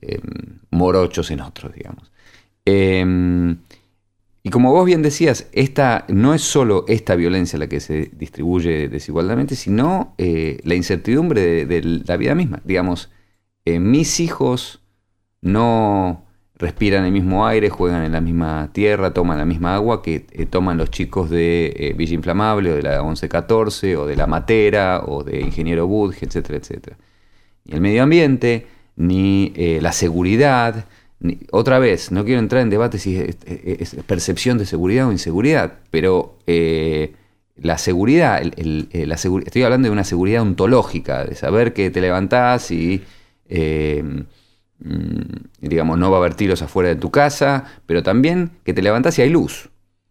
em, 0.02 0.60
morochos 0.72 1.30
en 1.30 1.42
otros, 1.42 1.74
digamos. 1.76 2.12
Em, 2.66 3.60
Y 4.42 4.52
como 4.52 4.72
vos 4.72 4.86
bien 4.86 5.02
decías, 5.02 5.48
esta 5.52 6.06
no 6.08 6.34
es 6.34 6.42
solo 6.42 6.86
esta 6.88 7.16
violencia 7.16 7.60
la 7.60 7.68
que 7.68 7.82
se 7.82 8.10
distribuye 8.14 8.88
desigualdamente, 8.88 9.56
sino 9.56 10.16
eh, 10.18 10.60
la 10.64 10.76
incertidumbre 10.76 11.66
de, 11.66 11.82
la 12.08 12.18
vida 12.18 12.36
misma. 12.36 12.62
Digamos, 12.64 13.12
mis 13.66 14.20
hijos 14.22 14.82
no 15.42 16.29
respiran 16.60 17.06
el 17.06 17.12
mismo 17.12 17.48
aire, 17.48 17.70
juegan 17.70 18.04
en 18.04 18.12
la 18.12 18.22
misma 18.22 18.70
tierra, 18.74 19.14
toman 19.14 19.38
la 19.38 19.46
misma 19.46 19.76
agua 19.76 20.04
que 20.04 20.28
eh, 20.32 20.46
toman 20.46 20.78
los 20.78 20.92
chicos 20.92 21.30
de 21.30 21.96
Villa 21.98 22.14
Inflamable 22.14 22.74
o 22.74 22.76
de 22.76 22.84
la 22.84 23.02
1114 23.02 23.98
o 23.98 24.06
de 24.06 24.16
la 24.16 24.28
Matera 24.28 25.02
o 25.06 25.24
de 25.24 25.40
Ingeniero 25.40 25.88
Budge, 25.88 26.26
etcétera, 26.26 26.60
etcétera. 26.60 26.98
Ni 27.66 27.74
el 27.74 27.82
medio 27.82 28.04
ambiente, 28.04 28.68
ni 28.96 29.54
la 29.80 29.94
seguridad, 29.94 30.86
otra 31.52 31.80
vez, 31.80 32.12
no 32.12 32.24
quiero 32.24 32.40
entrar 32.40 32.62
en 32.62 32.70
debate 32.70 32.98
si 32.98 33.18
es, 33.18 33.96
percepción 34.06 34.58
de 34.58 34.66
seguridad 34.66 35.08
o 35.08 35.12
inseguridad, 35.12 35.74
pero 35.92 36.38
eh, 36.48 37.14
la 37.58 37.78
seguridad, 37.78 38.42
eh, 38.42 39.06
la 39.06 39.16
estoy 39.16 39.64
hablando 39.64 39.88
de 39.88 39.92
una 39.92 40.06
seguridad 40.06 40.42
ontológica, 40.42 41.26
de 41.26 41.36
saber 41.36 41.74
que 41.74 41.90
te 41.90 42.00
levantás 42.00 42.72
y, 42.72 43.04
eh, 43.50 44.24
digamos, 45.60 45.98
no 45.98 46.10
va 46.10 46.18
a 46.18 46.20
haber 46.20 46.36
tiros 46.36 46.62
afuera 46.62 46.90
de 46.90 46.96
tu 46.96 47.12
casa, 47.12 47.66
pero 47.86 48.04
también 48.04 48.52
que 48.64 48.74
te 48.74 48.82
levantás 48.82 49.20
y 49.20 49.22
hay 49.22 49.30
luz, 49.30 49.70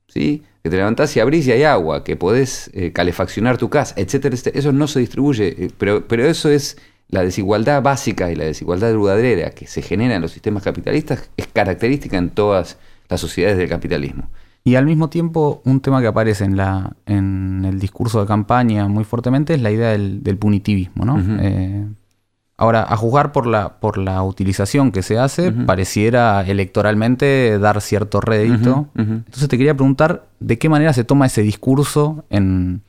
¿sí? 0.09 0.43
que 0.63 0.71
te 0.71 0.77
levantás 0.77 1.17
y 1.17 1.21
abrís 1.21 1.47
y 1.47 1.53
hay 1.53 1.63
agua, 1.63 2.05
que 2.05 2.17
podés 2.17 2.71
calefaccionar 2.93 3.57
tu 3.57 3.71
casa, 3.71 3.95
etcétera, 3.97 4.37
Eso 4.53 4.73
no 4.73 4.87
se 4.87 5.01
distribuye, 5.01 5.71
pero, 5.79 6.07
pero 6.07 6.27
eso 6.27 6.51
es 6.51 6.77
la 7.09 7.23
desigualdad 7.23 7.83
básica 7.83 8.31
y 8.31 8.37
la 8.37 8.45
desigualdad 8.45 8.93
duradera 8.93 9.51
que 9.51 9.67
se 9.67 9.83
genera 9.83 10.17
en 10.17 10.23
los 10.23 10.33
sistemas 10.33 10.63
capitalistas 10.63 11.31
es 11.37 11.47
característica 11.47 12.19
en 12.19 12.31
todas 12.31 12.79
las 13.09 13.21
sociedades 13.21 13.59
del 13.59 13.69
capitalismo. 13.69 14.29
Y 14.65 14.75
al 14.75 14.85
mismo 14.85 15.09
tiempo, 15.09 15.63
un 15.65 15.81
tema 15.81 16.03
que 16.03 16.09
aparece 16.09 16.45
en, 16.45 16.57
la, 16.57 16.95
en 17.07 17.65
el 17.65 17.79
discurso 17.79 18.21
de 18.21 18.27
campaña 18.27 18.87
muy 18.89 19.05
fuertemente 19.05 19.55
es 19.55 19.63
la 19.63 19.71
idea 19.71 19.91
del, 19.91 20.37
punitivismo. 20.39 21.07
¿no? 21.07 21.19
Eh, 21.41 21.87
ahora, 22.59 22.85
a 22.87 22.97
juzgar 22.97 23.33
por 23.33 23.47
la, 23.47 23.79
por 23.79 23.97
la 23.97 24.23
utilización 24.23 24.93
que 24.93 25.03
se 25.03 25.17
hace, 25.17 25.53
pareciera 25.53 26.45
electoralmente 26.47 27.59
dar 27.59 27.81
cierto 27.81 28.21
rédito. 28.21 28.89
Entonces 28.95 29.49
te 29.49 29.57
quería 29.57 29.75
preguntar 29.75 30.27
de 30.41 30.59
qué 30.59 30.69
manera 30.69 30.93
se 30.93 31.05
toma 31.05 31.27
ese 31.27 31.43
discurso 31.43 32.25
en, 32.29 32.83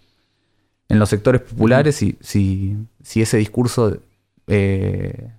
en 0.90 1.00
los 1.00 1.08
sectores 1.08 1.42
populares 1.42 2.02
y 2.02 2.18
si, 2.20 2.78
si 3.04 3.22
ese 3.22 3.38
discurso 3.38 3.96
eh, 4.48 5.30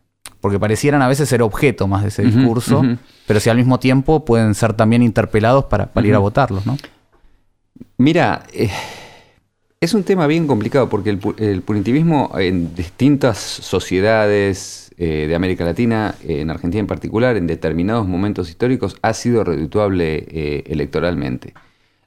porque 0.41 0.59
parecieran 0.59 1.03
a 1.03 1.09
veces 1.09 1.29
ser 1.29 1.43
objeto 1.43 1.87
más 1.89 2.03
de 2.03 2.09
ese 2.09 2.23
discurso, 2.23 2.83
pero 3.27 3.41
si 3.41 3.51
al 3.51 3.59
mismo 3.59 3.79
tiempo 3.79 4.25
pueden 4.25 4.55
ser 4.55 4.73
también 4.73 5.03
interpelados 5.03 5.65
para, 5.65 5.91
ir 6.03 6.15
a 6.15 6.19
votarlos, 6.19 6.65
¿no? 6.65 6.79
Mira, 7.99 8.45
eh, 8.55 8.71
es 9.81 9.95
un 9.95 10.05
tema 10.05 10.27
bien 10.27 10.47
complicado 10.47 10.89
porque 10.89 11.11
el, 11.11 11.63
punitivismo 11.63 12.33
en 12.39 12.75
distintas 12.75 13.39
sociedades 13.39 14.91
eh, 14.99 15.27
de 15.27 15.35
América 15.35 15.65
Latina, 15.65 16.15
en 16.23 16.51
Argentina 16.51 16.81
en 16.81 16.87
particular, 16.87 17.37
en 17.37 17.47
determinados 17.47 18.07
momentos 18.07 18.51
históricos, 18.51 18.97
ha 19.03 19.15
sido 19.15 19.43
redituable 19.43 20.63
electoralmente. 20.67 21.55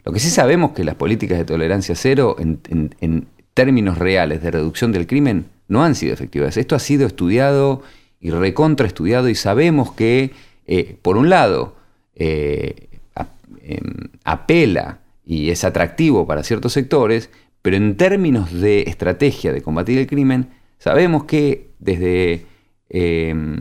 Lo 0.06 0.12
que 0.12 0.20
sí 0.20 0.30
sabemos 0.30 0.72
que 0.72 0.84
las 0.84 0.96
políticas 0.96 1.38
de 1.38 1.46
tolerancia 1.46 1.96
cero, 1.96 2.36
en 2.38 3.28
términos 3.54 3.98
reales 3.98 4.42
de 4.42 4.52
reducción 4.52 4.92
del 4.92 5.08
crimen, 5.08 5.46
no 5.68 5.84
han 5.84 5.96
sido 5.96 6.14
efectivas. 6.14 6.58
Esto 6.58 6.76
ha 6.76 6.80
sido 6.80 7.08
estudiado 7.08 7.82
y 8.20 8.32
recontraestudiado 8.32 9.30
y 9.30 9.36
sabemos 9.36 9.92
que, 9.92 10.32
eh, 10.68 10.98
por 11.02 11.18
un 11.18 11.30
lado, 11.30 11.76
eh, 12.16 12.88
em, 13.62 14.10
apela 14.24 15.00
y 15.26 15.50
es 15.50 15.64
atractivo 15.64 16.28
para 16.28 16.44
ciertos 16.44 16.74
sectores, 16.74 17.30
pero 17.64 17.78
en 17.78 17.98
términos 17.98 18.54
de 18.54 18.84
estrategia 18.84 19.52
de 19.52 19.64
combatir 19.64 19.98
el 19.98 20.06
crimen, 20.06 20.50
sabemos 20.78 21.24
que 21.24 21.72
desde 21.80 22.46
em, 22.90 23.58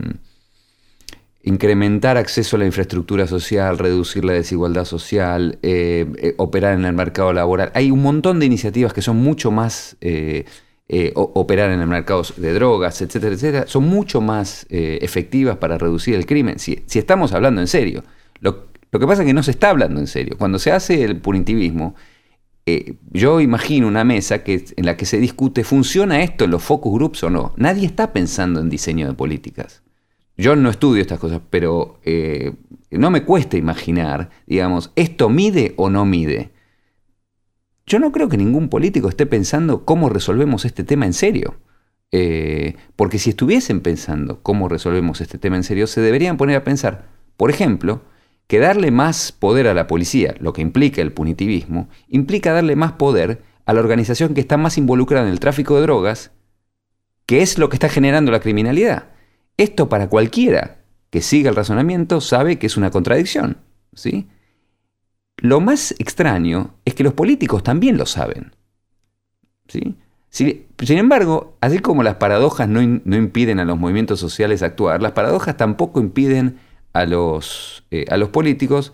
incrementar 1.41 2.17
acceso 2.17 2.57
a 2.57 2.59
la 2.59 2.65
infraestructura 2.65 3.25
social, 3.25 3.79
reducir 3.79 4.25
la 4.25 4.33
desigualdad 4.33 4.85
social, 4.85 5.57
eh, 5.63 6.35
operar 6.37 6.73
en 6.73 6.85
el 6.85 6.93
mercado 6.93 7.33
laboral, 7.33 7.71
hay 7.73 7.89
un 7.89 8.01
montón 8.01 8.39
de 8.39 8.45
iniciativas 8.45 8.93
que 8.93 9.01
son 9.01 9.17
mucho 9.17 9.51
más 9.51 9.97
eh, 10.01 10.45
operar 11.15 11.71
en 11.71 11.79
el 11.79 11.87
mercado 11.87 12.23
de 12.35 12.53
drogas, 12.53 13.01
etcétera, 13.01 13.33
etcétera, 13.33 13.67
son 13.67 13.85
mucho 13.85 14.19
más 14.19 14.67
eh, 14.69 14.99
efectivas 15.01 15.57
para 15.57 15.77
reducir 15.77 16.13
el 16.13 16.25
crimen, 16.25 16.59
si, 16.59 16.83
estamos 16.93 17.31
hablando 17.31 17.61
en 17.61 17.67
serio. 17.67 18.03
Lo, 18.41 18.67
que 18.91 19.07
pasa 19.07 19.23
es 19.23 19.27
que 19.27 19.33
no 19.33 19.43
se 19.43 19.51
está 19.51 19.69
hablando 19.69 19.99
en 20.01 20.07
serio. 20.07 20.35
Cuando 20.37 20.59
se 20.59 20.71
hace 20.71 21.03
el 21.03 21.17
punitivismo, 21.17 21.95
eh, 22.65 22.95
yo 23.11 23.41
imagino 23.41 23.87
una 23.87 24.03
mesa 24.03 24.43
en 24.45 24.85
la 24.85 24.97
que 24.97 25.05
se 25.05 25.19
discute, 25.19 25.63
¿funciona 25.63 26.23
esto 26.23 26.45
en 26.45 26.51
los 26.51 26.63
focus 26.63 26.93
groups 26.93 27.23
o 27.23 27.29
no? 27.29 27.53
Nadie 27.57 27.85
está 27.85 28.13
pensando 28.13 28.59
en 28.59 28.69
diseño 28.69 29.07
de 29.07 29.13
políticas. 29.13 29.83
Yo 30.37 30.55
no 30.55 30.69
estudio 30.69 31.01
estas 31.01 31.19
cosas, 31.19 31.41
pero 31.49 31.99
no 32.89 33.11
me 33.11 33.23
cuesta 33.23 33.55
imaginar, 33.57 34.31
digamos, 34.47 34.91
¿esto 34.95 35.29
mide 35.29 35.73
o 35.77 35.89
no 35.89 36.05
mide? 36.05 36.53
yo 37.85 37.99
no 37.99 38.11
creo 38.11 38.29
que 38.29 38.37
ningún 38.37 38.69
político 38.69 39.09
esté 39.09 39.25
pensando 39.25 39.85
cómo 39.85 40.09
resolvemos 40.09 40.65
este 40.65 40.83
tema 40.83 41.05
en 41.05 41.13
serio. 41.13 41.55
Eh, 42.11 42.75
porque 42.95 43.17
si 43.17 43.31
estuviesen 43.31 43.81
pensando 43.81 44.41
cómo 44.43 44.69
resolvemos 44.69 45.19
este 45.19 45.37
tema 45.37 45.55
en 45.55 45.63
serio, 45.63 45.87
se 45.87 46.01
deberían 46.01 46.37
poner 46.37 46.55
a 46.55 46.63
pensar, 46.63 47.07
por 47.37 47.49
ejemplo, 47.49 48.03
que 48.47 48.59
darle 48.59 48.91
más 48.91 49.31
poder 49.31 49.67
a 49.67 49.73
la 49.73 49.87
policía, 49.87 50.35
lo 50.39 50.53
que 50.53 50.61
implica 50.61 51.01
el 51.01 51.13
punitivismo, 51.13 51.89
implica 52.07 52.53
darle 52.53 52.75
más 52.75 52.93
poder 52.93 53.41
a 53.65 53.73
la 53.73 53.79
organización 53.79 54.33
que 54.33 54.41
está 54.41 54.57
más 54.57 54.77
involucrada 54.77 55.25
en 55.25 55.31
el 55.31 55.39
tráfico 55.39 55.75
de 55.75 55.83
drogas, 55.83 56.31
que 57.25 57.41
es 57.41 57.57
lo 57.57 57.69
que 57.69 57.75
está 57.75 57.89
generando 57.89 58.31
la 58.31 58.41
criminalidad. 58.41 59.09
Esto 59.57 59.87
para 59.89 60.09
cualquiera 60.09 60.83
que 61.09 61.21
siga 61.21 61.49
el 61.49 61.55
razonamiento 61.55 62.21
sabe 62.21 62.57
que 62.57 62.67
es 62.67 62.75
una 62.75 62.91
contradicción. 62.91 63.57
¿sí? 63.93 64.27
Lo 65.37 65.61
más 65.61 65.93
extraño 65.99 66.75
es 66.85 66.95
que 66.95 67.03
los 67.03 67.13
políticos 67.13 67.63
también 67.63 67.97
lo 67.97 68.05
saben. 68.05 68.55
¿sí? 69.67 69.95
sin 70.29 70.97
embargo, 70.97 71.57
así 71.61 71.77
como 71.77 72.01
las 72.01 72.15
paradojas 72.15 72.67
no, 72.67 72.81
impiden 72.81 73.59
a 73.59 73.65
los 73.65 73.77
movimientos 73.77 74.19
sociales 74.19 74.63
actuar, 74.63 74.99
las 74.99 75.11
paradojas 75.11 75.55
tampoco 75.55 75.99
impiden 75.99 76.57
a 76.93 77.05
los, 77.05 77.83
eh, 77.91 78.05
a 78.09 78.17
los 78.17 78.29
políticos 78.29 78.93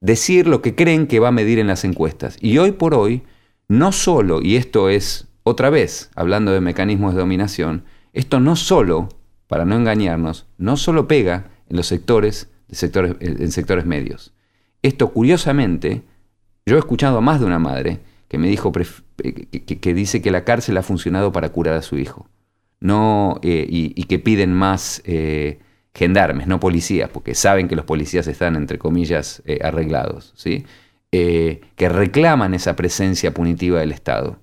decir 0.00 0.46
lo 0.46 0.62
que 0.62 0.74
creen 0.74 1.06
que 1.06 1.20
va 1.20 1.28
a 1.28 1.32
medir 1.32 1.58
en 1.58 1.66
las 1.66 1.84
encuestas. 1.84 2.36
Y 2.40 2.58
hoy 2.58 2.72
por 2.72 2.94
hoy, 2.94 3.22
no 3.68 3.92
solo, 3.92 4.42
y 4.42 4.56
esto 4.56 4.88
es 4.88 5.28
otra 5.42 5.70
vez, 5.70 6.10
hablando 6.14 6.52
de 6.52 6.60
mecanismos 6.60 7.14
de 7.14 7.20
dominación, 7.20 7.84
esto 8.12 8.40
no 8.40 8.56
solo, 8.56 9.08
para 9.46 9.64
no 9.64 9.76
engañarnos, 9.76 10.46
no 10.58 10.76
solo 10.76 11.06
pega 11.06 11.50
en 11.68 11.76
los 11.76 11.86
sectores, 11.86 12.50
sectores 12.70 13.14
en 13.20 13.50
sectores 13.52 13.86
medios. 13.86 14.32
Esto, 14.82 15.12
curiosamente, 15.12 16.02
yo 16.64 16.76
he 16.76 16.78
escuchado 16.78 17.18
a 17.18 17.20
más 17.20 17.40
de 17.40 17.46
una 17.46 17.58
madre 17.58 18.00
que 18.28 18.38
me 18.38 18.48
dijo 18.48 18.72
que, 18.72 19.94
dice 19.94 20.20
que 20.20 20.30
la 20.30 20.44
cárcel 20.44 20.76
ha 20.76 20.82
funcionado 20.82 21.32
para 21.32 21.50
curar 21.50 21.74
a 21.74 21.82
su 21.82 21.98
hijo. 21.98 22.28
No, 22.80 23.38
eh, 23.42 23.66
y, 23.68 24.02
que 24.04 24.18
piden 24.18 24.52
más 24.52 25.00
eh, 25.04 25.60
gendarmes, 25.96 26.46
no 26.46 26.60
policías, 26.60 27.10
porque 27.10 27.34
saben 27.34 27.68
que 27.68 27.76
los 27.76 27.84
policías 27.84 28.26
están, 28.26 28.54
entre 28.54 28.78
comillas, 28.78 29.42
eh, 29.46 29.58
arreglados, 29.62 30.32
¿sí? 30.36 30.64
que 31.10 31.88
reclaman 31.88 32.52
esa 32.52 32.76
presencia 32.76 33.32
punitiva 33.32 33.80
del 33.80 33.90
Estado. 33.90 34.38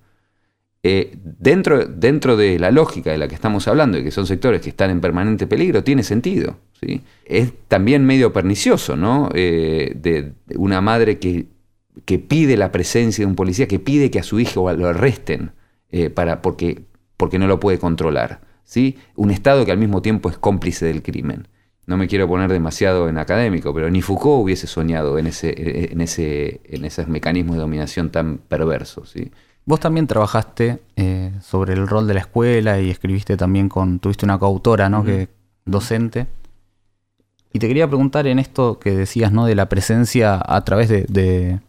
dentro, 0.82 1.86
dentro 1.86 2.36
de 2.36 2.58
la 2.58 2.72
lógica 2.72 3.12
de 3.12 3.20
la 3.20 3.28
que 3.28 3.36
estamos 3.36 3.68
hablando, 3.68 4.00
y 4.00 4.04
que 4.04 4.10
son 4.10 4.26
sectores 4.26 4.62
que 4.62 4.70
están 4.70 4.90
en 4.90 5.00
permanente 5.00 5.46
peligro, 5.46 5.84
tiene 5.84 6.02
sentido. 6.02 6.58
Es 7.26 7.54
también 7.68 8.06
medio 8.06 8.34
pernicioso, 8.34 8.96
¿no? 8.96 9.30
Eh, 9.34 9.94
de, 9.96 10.34
una 10.56 10.82
madre 10.82 11.20
que, 11.20 11.48
que, 12.06 12.20
pide 12.20 12.58
la 12.58 12.72
presencia 12.72 13.24
de 13.24 13.30
un 13.30 13.36
policía, 13.36 13.68
que 13.68 13.80
pide 13.80 14.12
que 14.12 14.20
a 14.20 14.24
su 14.24 14.40
hijo 14.40 14.72
lo 14.74 14.88
arresten 14.88 15.52
eh, 15.92 16.10
para, 16.10 16.42
porque, 16.42 16.84
porque 17.18 17.40
no 17.40 17.48
lo 17.48 17.60
puede 17.60 17.80
controlar. 17.80 18.42
¿Sí? 18.64 18.98
Un 19.16 19.32
Estado 19.32 19.66
que 19.66 19.72
al 19.72 19.78
mismo 19.78 20.02
tiempo 20.02 20.30
es 20.30 20.38
cómplice 20.38 20.86
del 20.86 21.02
crimen. 21.02 21.48
No 21.86 21.98
me 21.98 22.08
quiero 22.08 22.28
poner 22.28 22.52
demasiado 22.52 23.10
en 23.10 23.18
académico, 23.18 23.74
pero 23.74 23.90
ni 23.90 24.02
Foucault 24.02 24.44
hubiese 24.44 24.68
soñado 24.68 25.18
en, 25.18 25.28
ese, 25.28 25.92
en, 25.92 26.00
ese, 26.00 26.62
en 26.64 26.86
esos 26.86 27.08
mecanismos 27.10 27.56
de 27.56 27.62
dominación 27.62 28.10
tan 28.10 28.38
perversos. 28.38 29.10
¿sí? 29.10 29.32
Vos 29.66 29.82
también 29.82 30.08
trabajaste 30.08 30.80
eh, 30.96 31.32
sobre 31.42 31.74
el 31.74 31.88
rol 31.88 32.08
de 32.08 32.14
la 32.14 32.22
escuela 32.22 32.80
y 32.80 32.90
escribiste 32.90 33.36
también 33.36 33.68
con, 33.68 34.00
tuviste 34.00 34.26
una 34.26 34.40
coautora, 34.40 34.90
¿no? 34.90 35.04
que, 35.04 35.28
docente. 35.66 36.28
Y 37.52 37.60
te 37.60 37.68
quería 37.68 37.88
preguntar 37.88 38.26
en 38.28 38.40
esto 38.40 38.80
que 38.80 38.92
decías, 38.92 39.32
¿no? 39.32 39.46
De 39.46 39.54
la 39.54 39.70
presencia 39.70 40.42
a 40.44 40.64
través 40.66 40.90
de, 40.90 41.60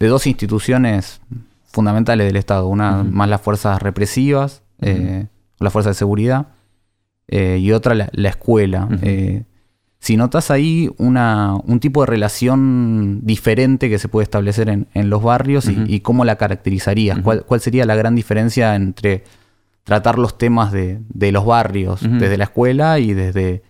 dos 0.00 0.26
instituciones 0.26 1.20
fundamentales 1.66 2.26
del 2.26 2.36
Estado. 2.36 2.66
Una 2.66 3.04
más 3.04 3.28
las 3.28 3.40
fuerzas 3.40 3.80
represivas, 3.80 4.62
eh, 4.80 5.26
las 5.62 5.72
fuerzas 5.72 5.96
de 5.96 5.98
seguridad, 5.98 6.48
eh, 7.28 7.58
y 7.60 7.72
otra 7.72 7.94
la, 7.94 8.28
escuela. 8.28 8.88
Eh, 9.02 9.44
si 9.98 10.16
notas 10.16 10.50
ahí 10.50 10.90
una, 10.98 11.54
un 11.64 11.78
tipo 11.80 12.02
de 12.02 12.06
relación 12.06 13.20
diferente 13.22 13.88
que 13.88 13.98
se 13.98 14.08
puede 14.08 14.24
establecer 14.24 14.68
en, 14.68 15.10
los 15.10 15.22
barrios 15.22 15.68
y, 15.68 16.00
cómo 16.00 16.24
la 16.24 16.36
caracterizarías. 16.36 17.20
¿Cuál, 17.20 17.60
sería 17.60 17.86
la 17.86 17.94
gran 17.94 18.14
diferencia 18.14 18.74
entre 18.74 19.24
tratar 19.84 20.18
los 20.18 20.36
temas 20.38 20.72
de, 20.72 21.00
los 21.32 21.46
barrios 21.46 22.00
desde 22.02 22.36
la 22.36 22.44
escuela 22.44 22.98
y 22.98 23.14
desde, 23.14 23.62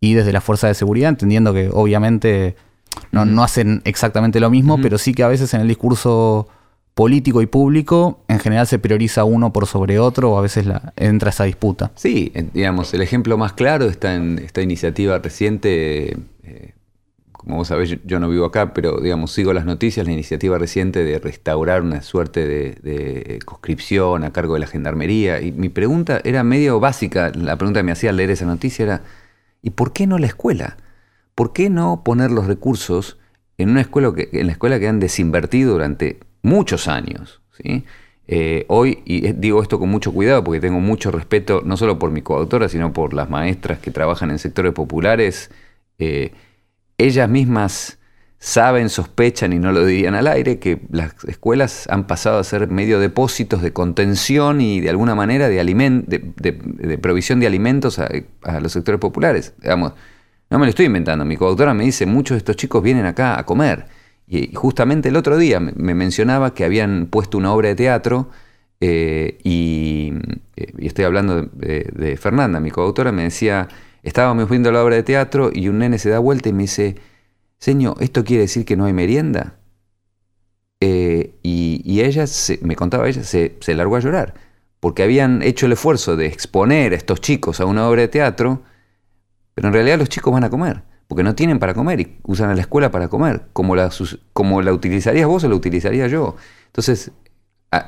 y 0.00 0.14
desde 0.14 0.32
la 0.32 0.40
fuerza 0.40 0.68
de 0.68 0.74
seguridad, 0.74 1.08
entendiendo 1.08 1.52
que 1.52 1.70
obviamente 1.72 2.54
no, 3.10 3.24
no 3.24 3.42
hacen 3.42 3.82
exactamente 3.84 4.40
lo 4.40 4.50
mismo, 4.50 4.80
pero 4.80 4.96
sí 4.96 5.12
que 5.12 5.24
a 5.24 5.28
veces 5.28 5.52
en 5.54 5.60
el 5.60 5.68
discurso 5.68 6.48
político 6.98 7.42
y 7.42 7.46
público, 7.46 8.24
en 8.26 8.40
general 8.40 8.66
se 8.66 8.80
prioriza 8.80 9.22
uno 9.22 9.52
por 9.52 9.68
sobre 9.68 10.00
otro 10.00 10.32
o 10.32 10.38
a 10.38 10.42
veces 10.42 10.66
la, 10.66 10.94
entra 10.96 11.30
esa 11.30 11.44
disputa. 11.44 11.92
Sí, 11.94 12.32
digamos, 12.52 12.92
el 12.92 13.02
ejemplo 13.02 13.38
más 13.38 13.52
claro 13.52 13.84
está 13.84 14.16
en 14.16 14.40
esta 14.40 14.62
iniciativa 14.62 15.16
reciente, 15.20 16.16
eh, 16.42 16.74
como 17.30 17.58
vos 17.58 17.68
sabés, 17.68 17.98
yo, 18.04 18.18
no 18.18 18.28
vivo 18.28 18.46
acá, 18.46 18.74
pero 18.74 18.98
digamos, 19.00 19.30
sigo 19.30 19.52
las 19.52 19.64
noticias, 19.64 20.04
la 20.06 20.12
iniciativa 20.12 20.58
reciente 20.58 21.04
de 21.04 21.20
restaurar 21.20 21.82
una 21.82 22.02
suerte 22.02 22.48
de, 22.48 23.38
conscripción 23.44 24.24
a 24.24 24.32
cargo 24.32 24.54
de 24.54 24.60
la 24.60 24.66
gendarmería. 24.66 25.40
Y 25.40 25.52
mi 25.52 25.68
pregunta 25.68 26.20
era 26.24 26.42
medio 26.42 26.80
básica, 26.80 27.30
la 27.32 27.54
pregunta 27.54 27.78
que 27.78 27.84
me 27.84 27.92
hacía 27.92 28.10
al 28.10 28.16
leer 28.16 28.30
esa 28.30 28.44
noticia 28.44 28.82
era, 28.82 29.02
¿y 29.62 29.70
por 29.70 29.92
qué 29.92 30.08
no 30.08 30.18
la 30.18 30.26
escuela? 30.26 30.78
¿Por 31.36 31.52
qué 31.52 31.70
no 31.70 32.02
poner 32.02 32.32
los 32.32 32.48
recursos 32.48 33.18
en 33.56 33.70
una 33.70 33.82
escuela 33.82 34.12
que, 34.16 34.30
en 34.32 34.46
la 34.46 34.52
escuela 34.52 34.80
que 34.80 34.88
han 34.88 34.98
desinvertido 34.98 35.74
durante 35.74 36.18
muchos 36.42 36.88
años. 36.88 37.40
¿sí? 37.62 37.84
Eh, 38.30 38.66
hoy, 38.68 39.02
y 39.06 39.32
digo 39.32 39.62
esto 39.62 39.78
con 39.78 39.88
mucho 39.88 40.12
cuidado 40.12 40.44
porque 40.44 40.60
tengo 40.60 40.80
mucho 40.80 41.10
respeto, 41.10 41.62
no 41.64 41.78
solo 41.78 41.98
por 41.98 42.10
mi 42.10 42.20
coautora, 42.20 42.68
sino 42.68 42.92
por 42.92 43.14
las 43.14 43.30
maestras 43.30 43.78
que 43.78 43.90
trabajan 43.90 44.30
en 44.30 44.38
sectores 44.38 44.74
populares, 44.74 45.50
eh, 45.98 46.32
ellas 46.98 47.28
mismas 47.28 47.98
saben, 48.38 48.90
sospechan 48.90 49.52
y 49.54 49.58
no 49.58 49.72
lo 49.72 49.84
dirían 49.84 50.14
al 50.14 50.26
aire, 50.26 50.58
que 50.58 50.82
las 50.90 51.14
escuelas 51.24 51.88
han 51.88 52.06
pasado 52.06 52.38
a 52.38 52.44
ser 52.44 52.68
medio 52.68 53.00
depósitos 53.00 53.62
de 53.62 53.72
contención 53.72 54.60
y 54.60 54.80
de 54.80 54.90
alguna 54.90 55.14
manera 55.14 55.48
de, 55.48 56.98
provisión 57.00 57.40
de 57.40 57.46
alimentos 57.46 57.98
a, 57.98 58.60
los 58.60 58.72
sectores 58.72 59.00
populares. 59.00 59.54
No 60.50 60.58
me 60.58 60.66
lo 60.66 60.70
estoy 60.70 60.86
inventando, 60.86 61.24
mi 61.24 61.36
coautora 61.36 61.74
me 61.74 61.84
dice, 61.84 62.06
muchos 62.06 62.34
de 62.36 62.38
estos 62.38 62.56
chicos 62.56 62.82
vienen 62.82 63.06
acá 63.06 63.38
a 63.38 63.44
comer. 63.44 63.86
Y 64.28 64.54
justamente 64.54 65.08
el 65.08 65.16
otro 65.16 65.38
día 65.38 65.58
me 65.58 65.94
mencionaba 65.94 66.52
que 66.52 66.64
habían 66.64 67.06
puesto 67.06 67.38
una 67.38 67.52
obra 67.52 67.68
de 67.68 67.74
teatro 67.74 68.28
eh, 68.80 69.38
y, 69.42 70.12
estoy 70.78 71.04
hablando 71.04 71.42
de, 71.42 72.16
Fernanda, 72.20 72.60
mi 72.60 72.70
coautora, 72.70 73.10
me 73.12 73.24
decía, 73.24 73.68
estábamos 74.02 74.48
viendo 74.50 74.70
la 74.70 74.84
obra 74.84 74.96
de 74.96 75.02
teatro 75.02 75.50
y 75.52 75.68
un 75.68 75.78
nene 75.78 75.98
se 75.98 76.10
da 76.10 76.18
vuelta 76.18 76.48
y 76.48 76.52
me 76.52 76.64
dice, 76.64 76.96
Señor, 77.58 77.96
¿esto 78.00 78.24
quiere 78.24 78.42
decir 78.42 78.64
que 78.64 78.76
no 78.76 78.84
hay 78.84 78.92
merienda? 78.92 79.56
Eh, 80.80 81.34
y, 81.42 82.00
ella, 82.00 82.24
me 82.62 82.76
contaba 82.76 83.08
ella, 83.08 83.24
se, 83.24 83.56
se 83.60 83.74
largó 83.74 83.96
a 83.96 84.00
llorar, 84.00 84.34
porque 84.80 85.02
habían 85.02 85.42
hecho 85.42 85.66
el 85.66 85.72
esfuerzo 85.72 86.16
de 86.16 86.26
exponer 86.26 86.92
a 86.92 86.96
estos 86.96 87.20
chicos 87.20 87.60
a 87.60 87.66
una 87.66 87.88
obra 87.88 88.02
de 88.02 88.08
teatro, 88.08 88.62
pero 89.54 89.68
en 89.68 89.74
realidad 89.74 89.98
los 89.98 90.08
chicos 90.08 90.32
van 90.32 90.44
a 90.44 90.50
comer 90.50 90.82
porque 91.08 91.22
no 91.22 91.34
tienen 91.34 91.58
para 91.58 91.74
comer 91.74 92.00
y 92.00 92.18
usan 92.24 92.50
a 92.50 92.54
la 92.54 92.60
escuela 92.60 92.90
para 92.90 93.08
comer, 93.08 93.46
como 93.54 93.74
la, 93.74 93.90
como 94.34 94.62
la 94.62 94.72
utilizarías 94.72 95.26
vos 95.26 95.42
o 95.42 95.48
la 95.48 95.54
utilizaría 95.54 96.06
yo. 96.06 96.36
Entonces, 96.66 97.10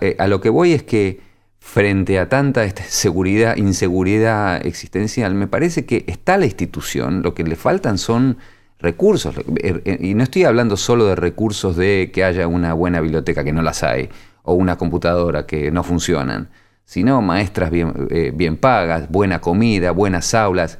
eh, 0.01 0.17
a, 0.19 0.27
lo 0.27 0.41
que 0.41 0.49
voy 0.49 0.73
es 0.73 0.83
que 0.83 1.21
frente 1.59 2.19
a 2.19 2.31
tanta 2.31 2.67
seguridad, 2.89 3.59
inseguridad 3.59 4.67
existencial, 4.67 5.35
me 5.35 5.47
parece 5.47 5.85
que 5.85 6.05
está 6.07 6.39
la 6.39 6.47
institución, 6.47 7.23
lo 7.23 7.35
que 7.35 7.45
le 7.45 7.57
faltan 7.57 7.99
son 7.99 8.39
recursos, 8.79 9.37
er, 9.63 9.83
er, 9.85 10.03
y 10.03 10.15
no 10.15 10.23
estoy 10.23 10.45
hablando 10.45 10.79
solo 10.79 11.05
de 11.05 11.15
recursos 11.15 11.77
de 11.77 12.11
que 12.15 12.25
haya 12.25 12.49
una 12.49 12.73
buena 12.73 13.03
biblioteca, 13.03 13.45
que 13.45 13.53
no 13.53 13.61
las 13.61 13.83
hay, 13.83 14.09
o 14.43 14.55
una 14.55 14.79
computadora 14.79 15.45
que 15.45 15.71
no 15.71 15.83
funcionan, 15.83 16.49
sino 16.87 17.21
maestras 17.21 17.71
bien, 17.71 18.09
eh, 18.09 18.33
bien 18.35 18.57
pagas, 18.57 19.11
buena 19.11 19.43
comida, 19.43 19.91
buenas 19.91 20.33
aulas, 20.33 20.79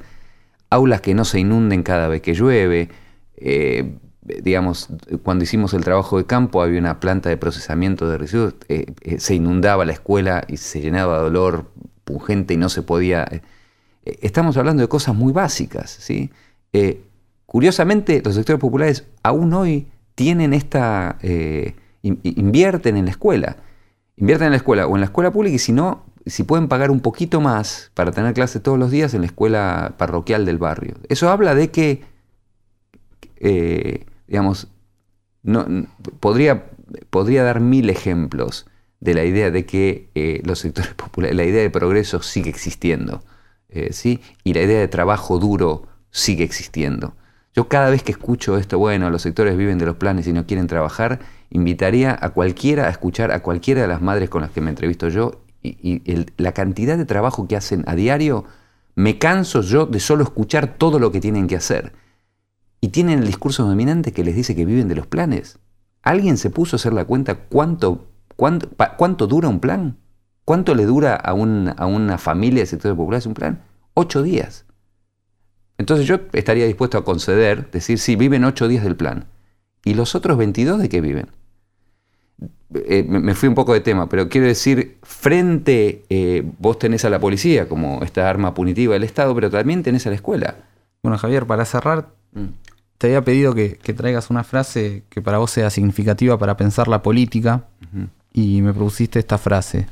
aulas 0.71 1.01
que 1.01 1.13
no 1.13 1.25
se 1.25 1.39
inunden 1.39 1.83
cada 1.83 2.07
vez 2.07 2.21
que 2.21 2.33
llueve. 2.33 2.89
Eh, 3.37 3.97
digamos, 4.23 4.87
cuando 5.23 5.43
hicimos 5.43 5.73
el 5.73 5.83
trabajo 5.83 6.17
de 6.17 6.25
campo 6.25 6.63
había 6.63 6.79
una 6.79 6.99
planta 6.99 7.29
de 7.29 7.37
procesamiento 7.37 8.09
de 8.09 8.17
residuos, 8.17 8.55
eh, 8.69 8.85
eh, 9.01 9.19
se 9.19 9.35
inundaba 9.35 9.85
la 9.85 9.91
escuela 9.91 10.43
y 10.47 10.57
se 10.57 10.81
llenaba 10.81 11.17
de 11.17 11.23
dolor 11.23 11.71
pungente 12.03 12.53
y 12.55 12.57
no 12.57 12.69
se 12.69 12.81
podía... 12.81 13.27
estamos 14.03 14.57
hablando 14.57 14.81
de 14.81 14.87
cosas 14.87 15.13
muy 15.13 15.31
básicas, 15.31 15.91
¿sí? 15.91 16.31
curiosamente, 17.45 18.21
los 18.23 18.35
sectores 18.35 18.59
populares 18.59 19.05
aún 19.23 19.53
hoy 19.53 19.87
tienen 20.15 20.53
esta... 20.53 21.17
invierten 22.01 22.97
en 22.97 23.05
la 23.05 23.11
escuela. 23.11 23.57
Invierten 24.15 24.47
en 24.47 24.51
la 24.51 24.57
escuela 24.57 24.87
o 24.87 24.95
en 24.95 25.01
la 25.01 25.05
escuela 25.05 25.31
pública 25.31 25.55
y 25.55 25.59
si 25.59 25.73
no, 25.73 26.05
si 26.25 26.43
pueden 26.43 26.67
pagar 26.67 26.91
un 26.91 26.99
poquito 26.99 27.41
más 27.41 27.91
para 27.93 28.11
tener 28.11 28.33
clase 28.33 28.59
todos 28.59 28.77
los 28.77 28.91
días 28.91 29.13
en 29.13 29.21
la 29.21 29.27
escuela 29.27 29.95
parroquial 29.97 30.45
del 30.45 30.57
barrio. 30.57 30.95
Eso 31.09 31.29
habla 31.29 31.55
de 31.55 31.71
que, 31.71 32.03
eh, 33.37 34.05
digamos, 34.27 34.67
no, 35.43 35.65
podría, 36.19 36.65
podría 37.09 37.43
dar 37.43 37.59
mil 37.59 37.89
ejemplos 37.89 38.67
de 38.99 39.15
la 39.15 39.23
idea 39.23 39.49
de 39.49 39.65
que 39.65 40.09
eh, 40.13 40.41
los 40.45 40.59
sectores 40.59 40.93
populares, 40.95 41.35
la 41.35 41.43
idea 41.43 41.61
de 41.61 41.69
progreso 41.69 42.21
sigue 42.21 42.49
existiendo, 42.49 43.23
eh, 43.69 43.93
¿sí? 43.93 44.21
y 44.43 44.53
la 44.53 44.61
idea 44.61 44.79
de 44.79 44.87
trabajo 44.87 45.39
duro 45.39 45.87
sigue 46.11 46.43
existiendo. 46.43 47.15
Yo 47.53 47.67
cada 47.67 47.89
vez 47.89 48.03
que 48.03 48.13
escucho 48.13 48.57
esto, 48.57 48.79
bueno, 48.79 49.09
los 49.09 49.23
sectores 49.23 49.57
viven 49.57 49.77
de 49.77 49.85
los 49.85 49.97
planes 49.97 50.25
y 50.27 50.31
no 50.31 50.45
quieren 50.45 50.67
trabajar, 50.67 51.19
invitaría 51.49 52.17
a 52.21 52.29
cualquiera 52.29 52.87
a 52.87 52.89
escuchar 52.89 53.31
a 53.31 53.41
cualquiera 53.41 53.81
de 53.81 53.87
las 53.89 54.01
madres 54.01 54.29
con 54.29 54.41
las 54.41 54.51
que 54.51 54.61
me 54.61 54.69
entrevisto 54.69 55.09
yo 55.09 55.41
y, 55.63 56.25
la 56.37 56.53
cantidad 56.53 56.97
de 56.97 57.05
trabajo 57.05 57.47
que 57.47 57.55
hacen 57.55 57.83
a 57.87 57.95
diario, 57.95 58.45
me 58.95 59.17
canso 59.17 59.61
yo 59.61 59.85
de 59.85 59.99
solo 59.99 60.23
escuchar 60.23 60.77
todo 60.77 60.99
lo 60.99 61.11
que 61.11 61.21
tienen 61.21 61.47
que 61.47 61.55
hacer. 61.55 61.93
Y 62.79 62.89
tienen 62.89 63.19
el 63.19 63.27
discurso 63.27 63.65
dominante 63.65 64.11
que 64.11 64.23
les 64.23 64.35
dice 64.35 64.55
que 64.55 64.65
viven 64.65 64.87
de 64.87 64.95
los 64.95 65.07
planes. 65.07 65.59
¿Alguien 66.01 66.37
se 66.37 66.49
puso 66.49 66.75
a 66.75 66.77
hacer 66.77 66.93
la 66.93 67.05
cuenta 67.05 67.35
cuánto, 67.35 68.07
cuánto, 68.35 68.69
cuánto 68.97 69.27
dura 69.27 69.49
un 69.49 69.59
plan? 69.59 69.97
¿Cuánto 70.45 70.73
le 70.73 70.85
dura 70.85 71.15
a, 71.15 71.31
a 71.31 71.85
una 71.85 72.17
familia 72.17 72.61
de 72.61 72.65
sectores 72.65 72.97
populares 72.97 73.27
un 73.27 73.35
plan? 73.35 73.61
Ocho 73.93 74.23
días. 74.23 74.65
Entonces 75.77 76.07
yo 76.07 76.19
estaría 76.33 76.65
dispuesto 76.65 76.97
a 76.97 77.05
conceder, 77.05 77.69
decir, 77.71 77.99
sí, 77.99 78.15
viven 78.15 78.45
ocho 78.45 78.67
días 78.67 78.83
del 78.83 78.95
plan. 78.95 79.25
¿Y 79.83 79.93
los 79.93 80.15
otros 80.15 80.37
22 80.37 80.79
de 80.79 80.89
qué 80.89 81.01
viven? 81.01 81.27
Eh, 82.73 83.03
me 83.03 83.35
fui 83.35 83.49
un 83.49 83.55
poco 83.55 83.73
de 83.73 83.81
tema, 83.81 84.07
pero 84.07 84.29
quiero 84.29 84.47
decir, 84.47 84.97
frente, 85.03 86.03
eh, 86.09 86.43
vos 86.59 86.79
tenés 86.79 87.03
a 87.03 87.09
la 87.09 87.19
policía 87.19 87.67
como 87.67 88.01
esta 88.01 88.29
arma 88.29 88.53
punitiva 88.53 88.93
del 88.93 89.03
Estado, 89.03 89.35
pero 89.35 89.49
también 89.49 89.83
tenés 89.83 90.07
a 90.07 90.09
la 90.09 90.15
escuela. 90.15 90.55
Bueno, 91.03 91.17
Javier, 91.17 91.45
para 91.45 91.65
cerrar, 91.65 92.09
mm. 92.33 92.45
te 92.97 93.07
había 93.07 93.23
pedido 93.23 93.53
que, 93.53 93.75
traigas 93.95 94.29
una 94.29 94.43
frase 94.43 95.03
que 95.09 95.21
para 95.21 95.37
vos 95.37 95.51
sea 95.51 95.69
significativa 95.69 96.37
para 96.37 96.55
pensar 96.55 96.87
la 96.87 97.01
política, 97.03 97.65
y 98.33 98.61
me 98.61 98.73
produciste 98.73 99.19
esta 99.19 99.37
frase. 99.37 99.87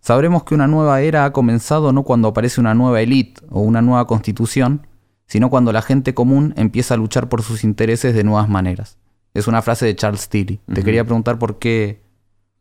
Sabremos 0.00 0.42
que 0.42 0.54
una 0.54 0.66
nueva 0.66 1.00
era 1.00 1.24
ha 1.24 1.32
comenzado 1.32 1.92
no 1.92 2.02
cuando 2.02 2.28
aparece 2.28 2.60
una 2.60 2.74
nueva 2.74 3.00
élite 3.00 3.40
o 3.50 3.60
una 3.60 3.82
nueva 3.82 4.06
constitución, 4.06 4.86
sino 5.26 5.50
cuando 5.50 5.72
la 5.72 5.82
gente 5.82 6.14
común 6.14 6.54
empieza 6.56 6.94
a 6.94 6.96
luchar 6.96 7.28
por 7.28 7.42
sus 7.42 7.62
intereses 7.62 8.14
de 8.14 8.24
nuevas 8.24 8.48
maneras. 8.48 8.98
Es 9.36 9.46
una 9.46 9.60
frase 9.60 9.84
de 9.84 9.94
Charles 9.94 10.28
Tilly. 10.28 10.60
Te 10.72 10.82
quería 10.82 11.04
preguntar 11.04 11.38
por 11.38 11.58
qué, 11.58 12.00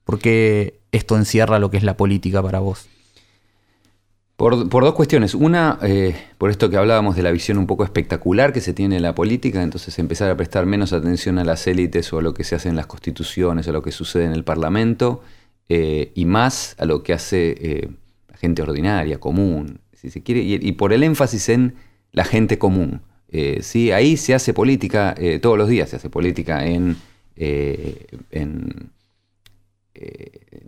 por 0.03 0.19
qué 0.19 0.81
esto 0.91 1.15
encierra 1.15 1.57
lo 1.57 1.71
que 1.71 1.77
es 1.77 1.83
la 1.83 1.95
política 1.95 2.43
para 2.43 2.59
vos. 2.59 2.88
Por, 4.35 4.67
dos 4.69 4.93
cuestiones. 4.93 5.33
Una, 5.33 5.79
eh, 5.81 6.13
por 6.38 6.49
esto 6.49 6.69
que 6.69 6.75
hablábamos 6.75 7.15
de 7.15 7.23
la 7.23 7.31
visión 7.31 7.57
un 7.57 7.65
poco 7.65 7.85
espectacular 7.85 8.51
que 8.51 8.59
se 8.59 8.73
tiene 8.73 8.97
en 8.97 9.03
la 9.03 9.15
política, 9.15 9.63
entonces 9.63 9.97
empezar 9.99 10.29
a 10.29 10.35
prestar 10.35 10.65
menos 10.65 10.91
atención 10.91 11.39
a 11.39 11.45
las 11.45 11.65
élites 11.67 12.11
o 12.11 12.19
a 12.19 12.21
lo 12.21 12.33
que 12.33 12.43
se 12.43 12.55
hace 12.55 12.67
en 12.67 12.75
las 12.75 12.88
constituciones, 12.88 13.69
a 13.69 13.71
lo 13.71 13.81
que 13.81 13.93
sucede 13.93 14.25
en 14.25 14.33
el 14.33 14.43
Parlamento, 14.43 15.23
eh, 15.69 16.11
y 16.13 16.25
más 16.25 16.75
a 16.77 16.83
lo 16.83 17.03
que 17.03 17.13
hace 17.13 17.55
eh, 17.57 17.89
la 18.27 18.35
gente 18.35 18.61
ordinaria, 18.61 19.21
común, 19.21 19.79
si 19.93 20.09
se 20.09 20.21
quiere, 20.21 20.41
y 20.41 20.71
por 20.73 20.91
el 20.91 21.03
énfasis 21.03 21.47
en 21.47 21.75
la 22.11 22.25
gente 22.25 22.59
común. 22.59 23.01
Eh, 23.38 23.62
¿sí? 23.63 23.91
Ahí 23.91 24.15
se 24.15 24.34
hace 24.34 24.54
política 24.54 25.13
eh, 25.17 25.39
todos 25.39 25.58
los 25.58 25.67
días, 25.67 25.89
se 25.89 25.98
hace 25.98 26.10
política 26.10 26.65
en, 26.65 26.95
eh, 27.36 28.08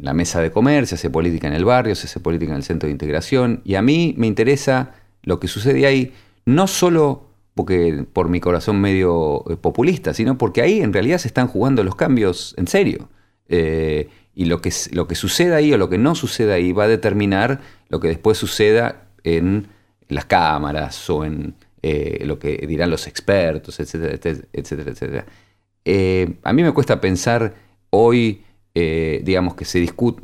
la 0.01 0.13
mesa 0.13 0.41
de 0.41 0.51
comer, 0.51 0.85
se 0.85 0.95
hace 0.95 1.09
política 1.09 1.47
en 1.47 1.53
el 1.53 1.63
barrio, 1.63 1.95
se 1.95 2.07
hace 2.07 2.19
política 2.19 2.51
en 2.51 2.57
el 2.57 2.63
centro 2.63 2.87
de 2.87 2.91
integración, 2.91 3.61
y 3.63 3.75
a 3.75 3.81
mí 3.81 4.13
me 4.17 4.27
interesa 4.27 4.95
lo 5.23 5.39
que 5.39 5.47
sucede 5.47 5.85
ahí, 5.85 6.13
no 6.43 6.67
solo 6.67 7.29
porque 7.55 8.05
por 8.11 8.27
mi 8.27 8.41
corazón 8.41 8.81
medio 8.81 9.45
populista, 9.61 10.13
sino 10.13 10.37
porque 10.37 10.61
ahí 10.61 10.81
en 10.81 10.91
realidad 10.91 11.19
se 11.19 11.29
están 11.29 11.47
jugando 11.47 11.85
los 11.85 11.95
cambios 11.95 12.53
en 12.57 12.67
serio. 12.67 13.07
y 13.49 14.45
lo 14.45 14.59
que 14.59 15.15
suceda 15.15 15.55
ahí 15.55 15.71
o 15.71 15.77
lo 15.77 15.87
que 15.87 15.97
no 15.97 16.15
suceda 16.15 16.55
ahí 16.55 16.73
va 16.73 16.83
a 16.83 16.87
determinar 16.89 17.61
lo 17.87 18.01
que 18.01 18.09
después 18.09 18.37
suceda 18.37 19.07
en 19.23 19.67
las 20.09 20.25
cámaras 20.25 21.09
o 21.09 21.23
en 21.23 21.55
eh, 21.81 22.23
lo 22.25 22.39
que 22.39 22.57
dirán 22.67 22.89
los 22.89 23.07
expertos, 23.07 23.79
etcétera, 23.79 24.15
etcétera, 24.51 24.91
etcétera. 24.91 25.25
Eh, 25.85 26.35
a 26.43 26.53
mí 26.53 26.63
me 26.63 26.73
cuesta 26.73 26.99
pensar 26.99 27.53
hoy, 27.89 28.43
digamos, 28.73 29.55
que 29.55 29.65
se 29.65 29.79
discute, 29.79 30.21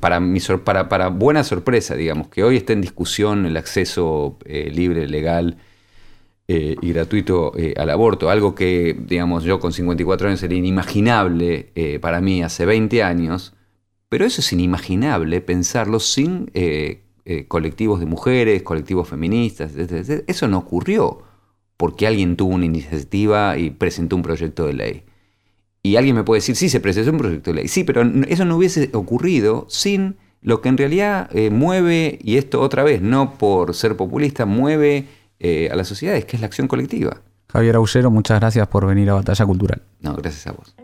para, 0.00 0.88
para, 0.88 1.08
buena 1.08 1.42
sorpresa, 1.44 1.94
digamos, 1.94 2.28
que 2.28 2.42
hoy 2.42 2.56
está 2.56 2.72
en 2.74 2.80
discusión 2.82 3.46
el 3.46 3.56
acceso 3.56 4.38
libre, 4.46 5.08
legal 5.08 5.56
y 6.46 6.92
gratuito 6.92 7.52
al 7.76 7.88
aborto, 7.88 8.28
algo 8.28 8.54
que, 8.54 8.94
digamos, 9.06 9.44
yo 9.44 9.60
con 9.60 9.72
54 9.72 10.28
años 10.28 10.40
sería 10.40 10.58
inimaginable 10.58 11.98
para 12.02 12.20
mí 12.20 12.42
hace 12.42 12.66
20 12.66 13.02
años, 13.02 13.54
pero 14.10 14.26
eso 14.26 14.42
es 14.42 14.52
inimaginable 14.52 15.40
pensarlo 15.40 15.98
sin 15.98 16.50
eh, 17.24 17.38
eh, 17.38 17.46
colectivos 17.48 18.00
de 18.00 18.06
mujeres, 18.06 18.62
colectivos 18.62 19.08
feministas. 19.08 19.72
Eso 20.26 20.48
no 20.48 20.58
ocurrió 20.58 21.22
porque 21.76 22.06
alguien 22.06 22.36
tuvo 22.36 22.54
una 22.54 22.66
iniciativa 22.66 23.58
y 23.58 23.70
presentó 23.70 24.16
un 24.16 24.22
proyecto 24.22 24.66
de 24.66 24.74
ley. 24.74 25.02
Y 25.82 25.96
alguien 25.96 26.16
me 26.16 26.24
puede 26.24 26.38
decir, 26.38 26.56
sí, 26.56 26.68
se 26.68 26.80
presentó 26.80 27.10
un 27.10 27.18
proyecto 27.18 27.50
de 27.50 27.56
ley. 27.56 27.68
Sí, 27.68 27.84
pero 27.84 28.02
eso 28.28 28.44
no 28.44 28.56
hubiese 28.56 28.90
ocurrido 28.92 29.66
sin 29.68 30.16
lo 30.40 30.60
que 30.60 30.68
en 30.68 30.76
realidad 30.76 31.28
eh, 31.32 31.50
mueve, 31.50 32.18
y 32.22 32.36
esto 32.36 32.60
otra 32.60 32.84
vez, 32.84 33.02
no 33.02 33.34
por 33.38 33.74
ser 33.74 33.96
populista, 33.96 34.46
mueve 34.46 35.06
a 35.70 35.76
las 35.76 35.88
sociedades, 35.88 36.24
que 36.24 36.36
es 36.36 36.40
la 36.40 36.46
acción 36.46 36.68
colectiva. 36.68 37.20
Javier 37.52 37.76
Aullero, 37.76 38.10
muchas 38.10 38.40
gracias 38.40 38.66
por 38.66 38.86
venir 38.86 39.10
a 39.10 39.14
Batalla 39.14 39.44
Cultural. 39.44 39.82
No, 40.00 40.14
gracias 40.14 40.46
a 40.46 40.52
vos. 40.52 40.74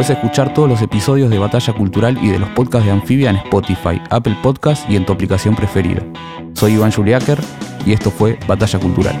Puedes 0.00 0.16
escuchar 0.16 0.54
todos 0.54 0.66
los 0.66 0.80
episodios 0.80 1.28
de 1.28 1.38
Batalla 1.38 1.74
Cultural 1.74 2.18
y 2.22 2.28
de 2.28 2.38
los 2.38 2.48
podcasts 2.48 2.86
de 2.86 2.90
Anfibia 2.90 3.28
en 3.28 3.36
Spotify, 3.36 4.00
Apple 4.08 4.34
Podcasts 4.42 4.86
y 4.88 4.96
en 4.96 5.04
tu 5.04 5.12
aplicación 5.12 5.54
preferida. 5.54 6.02
Soy 6.54 6.72
Iván 6.72 6.90
Juliáquer 6.90 7.38
y 7.84 7.92
esto 7.92 8.10
fue 8.10 8.38
Batalla 8.48 8.78
Cultural. 8.78 9.18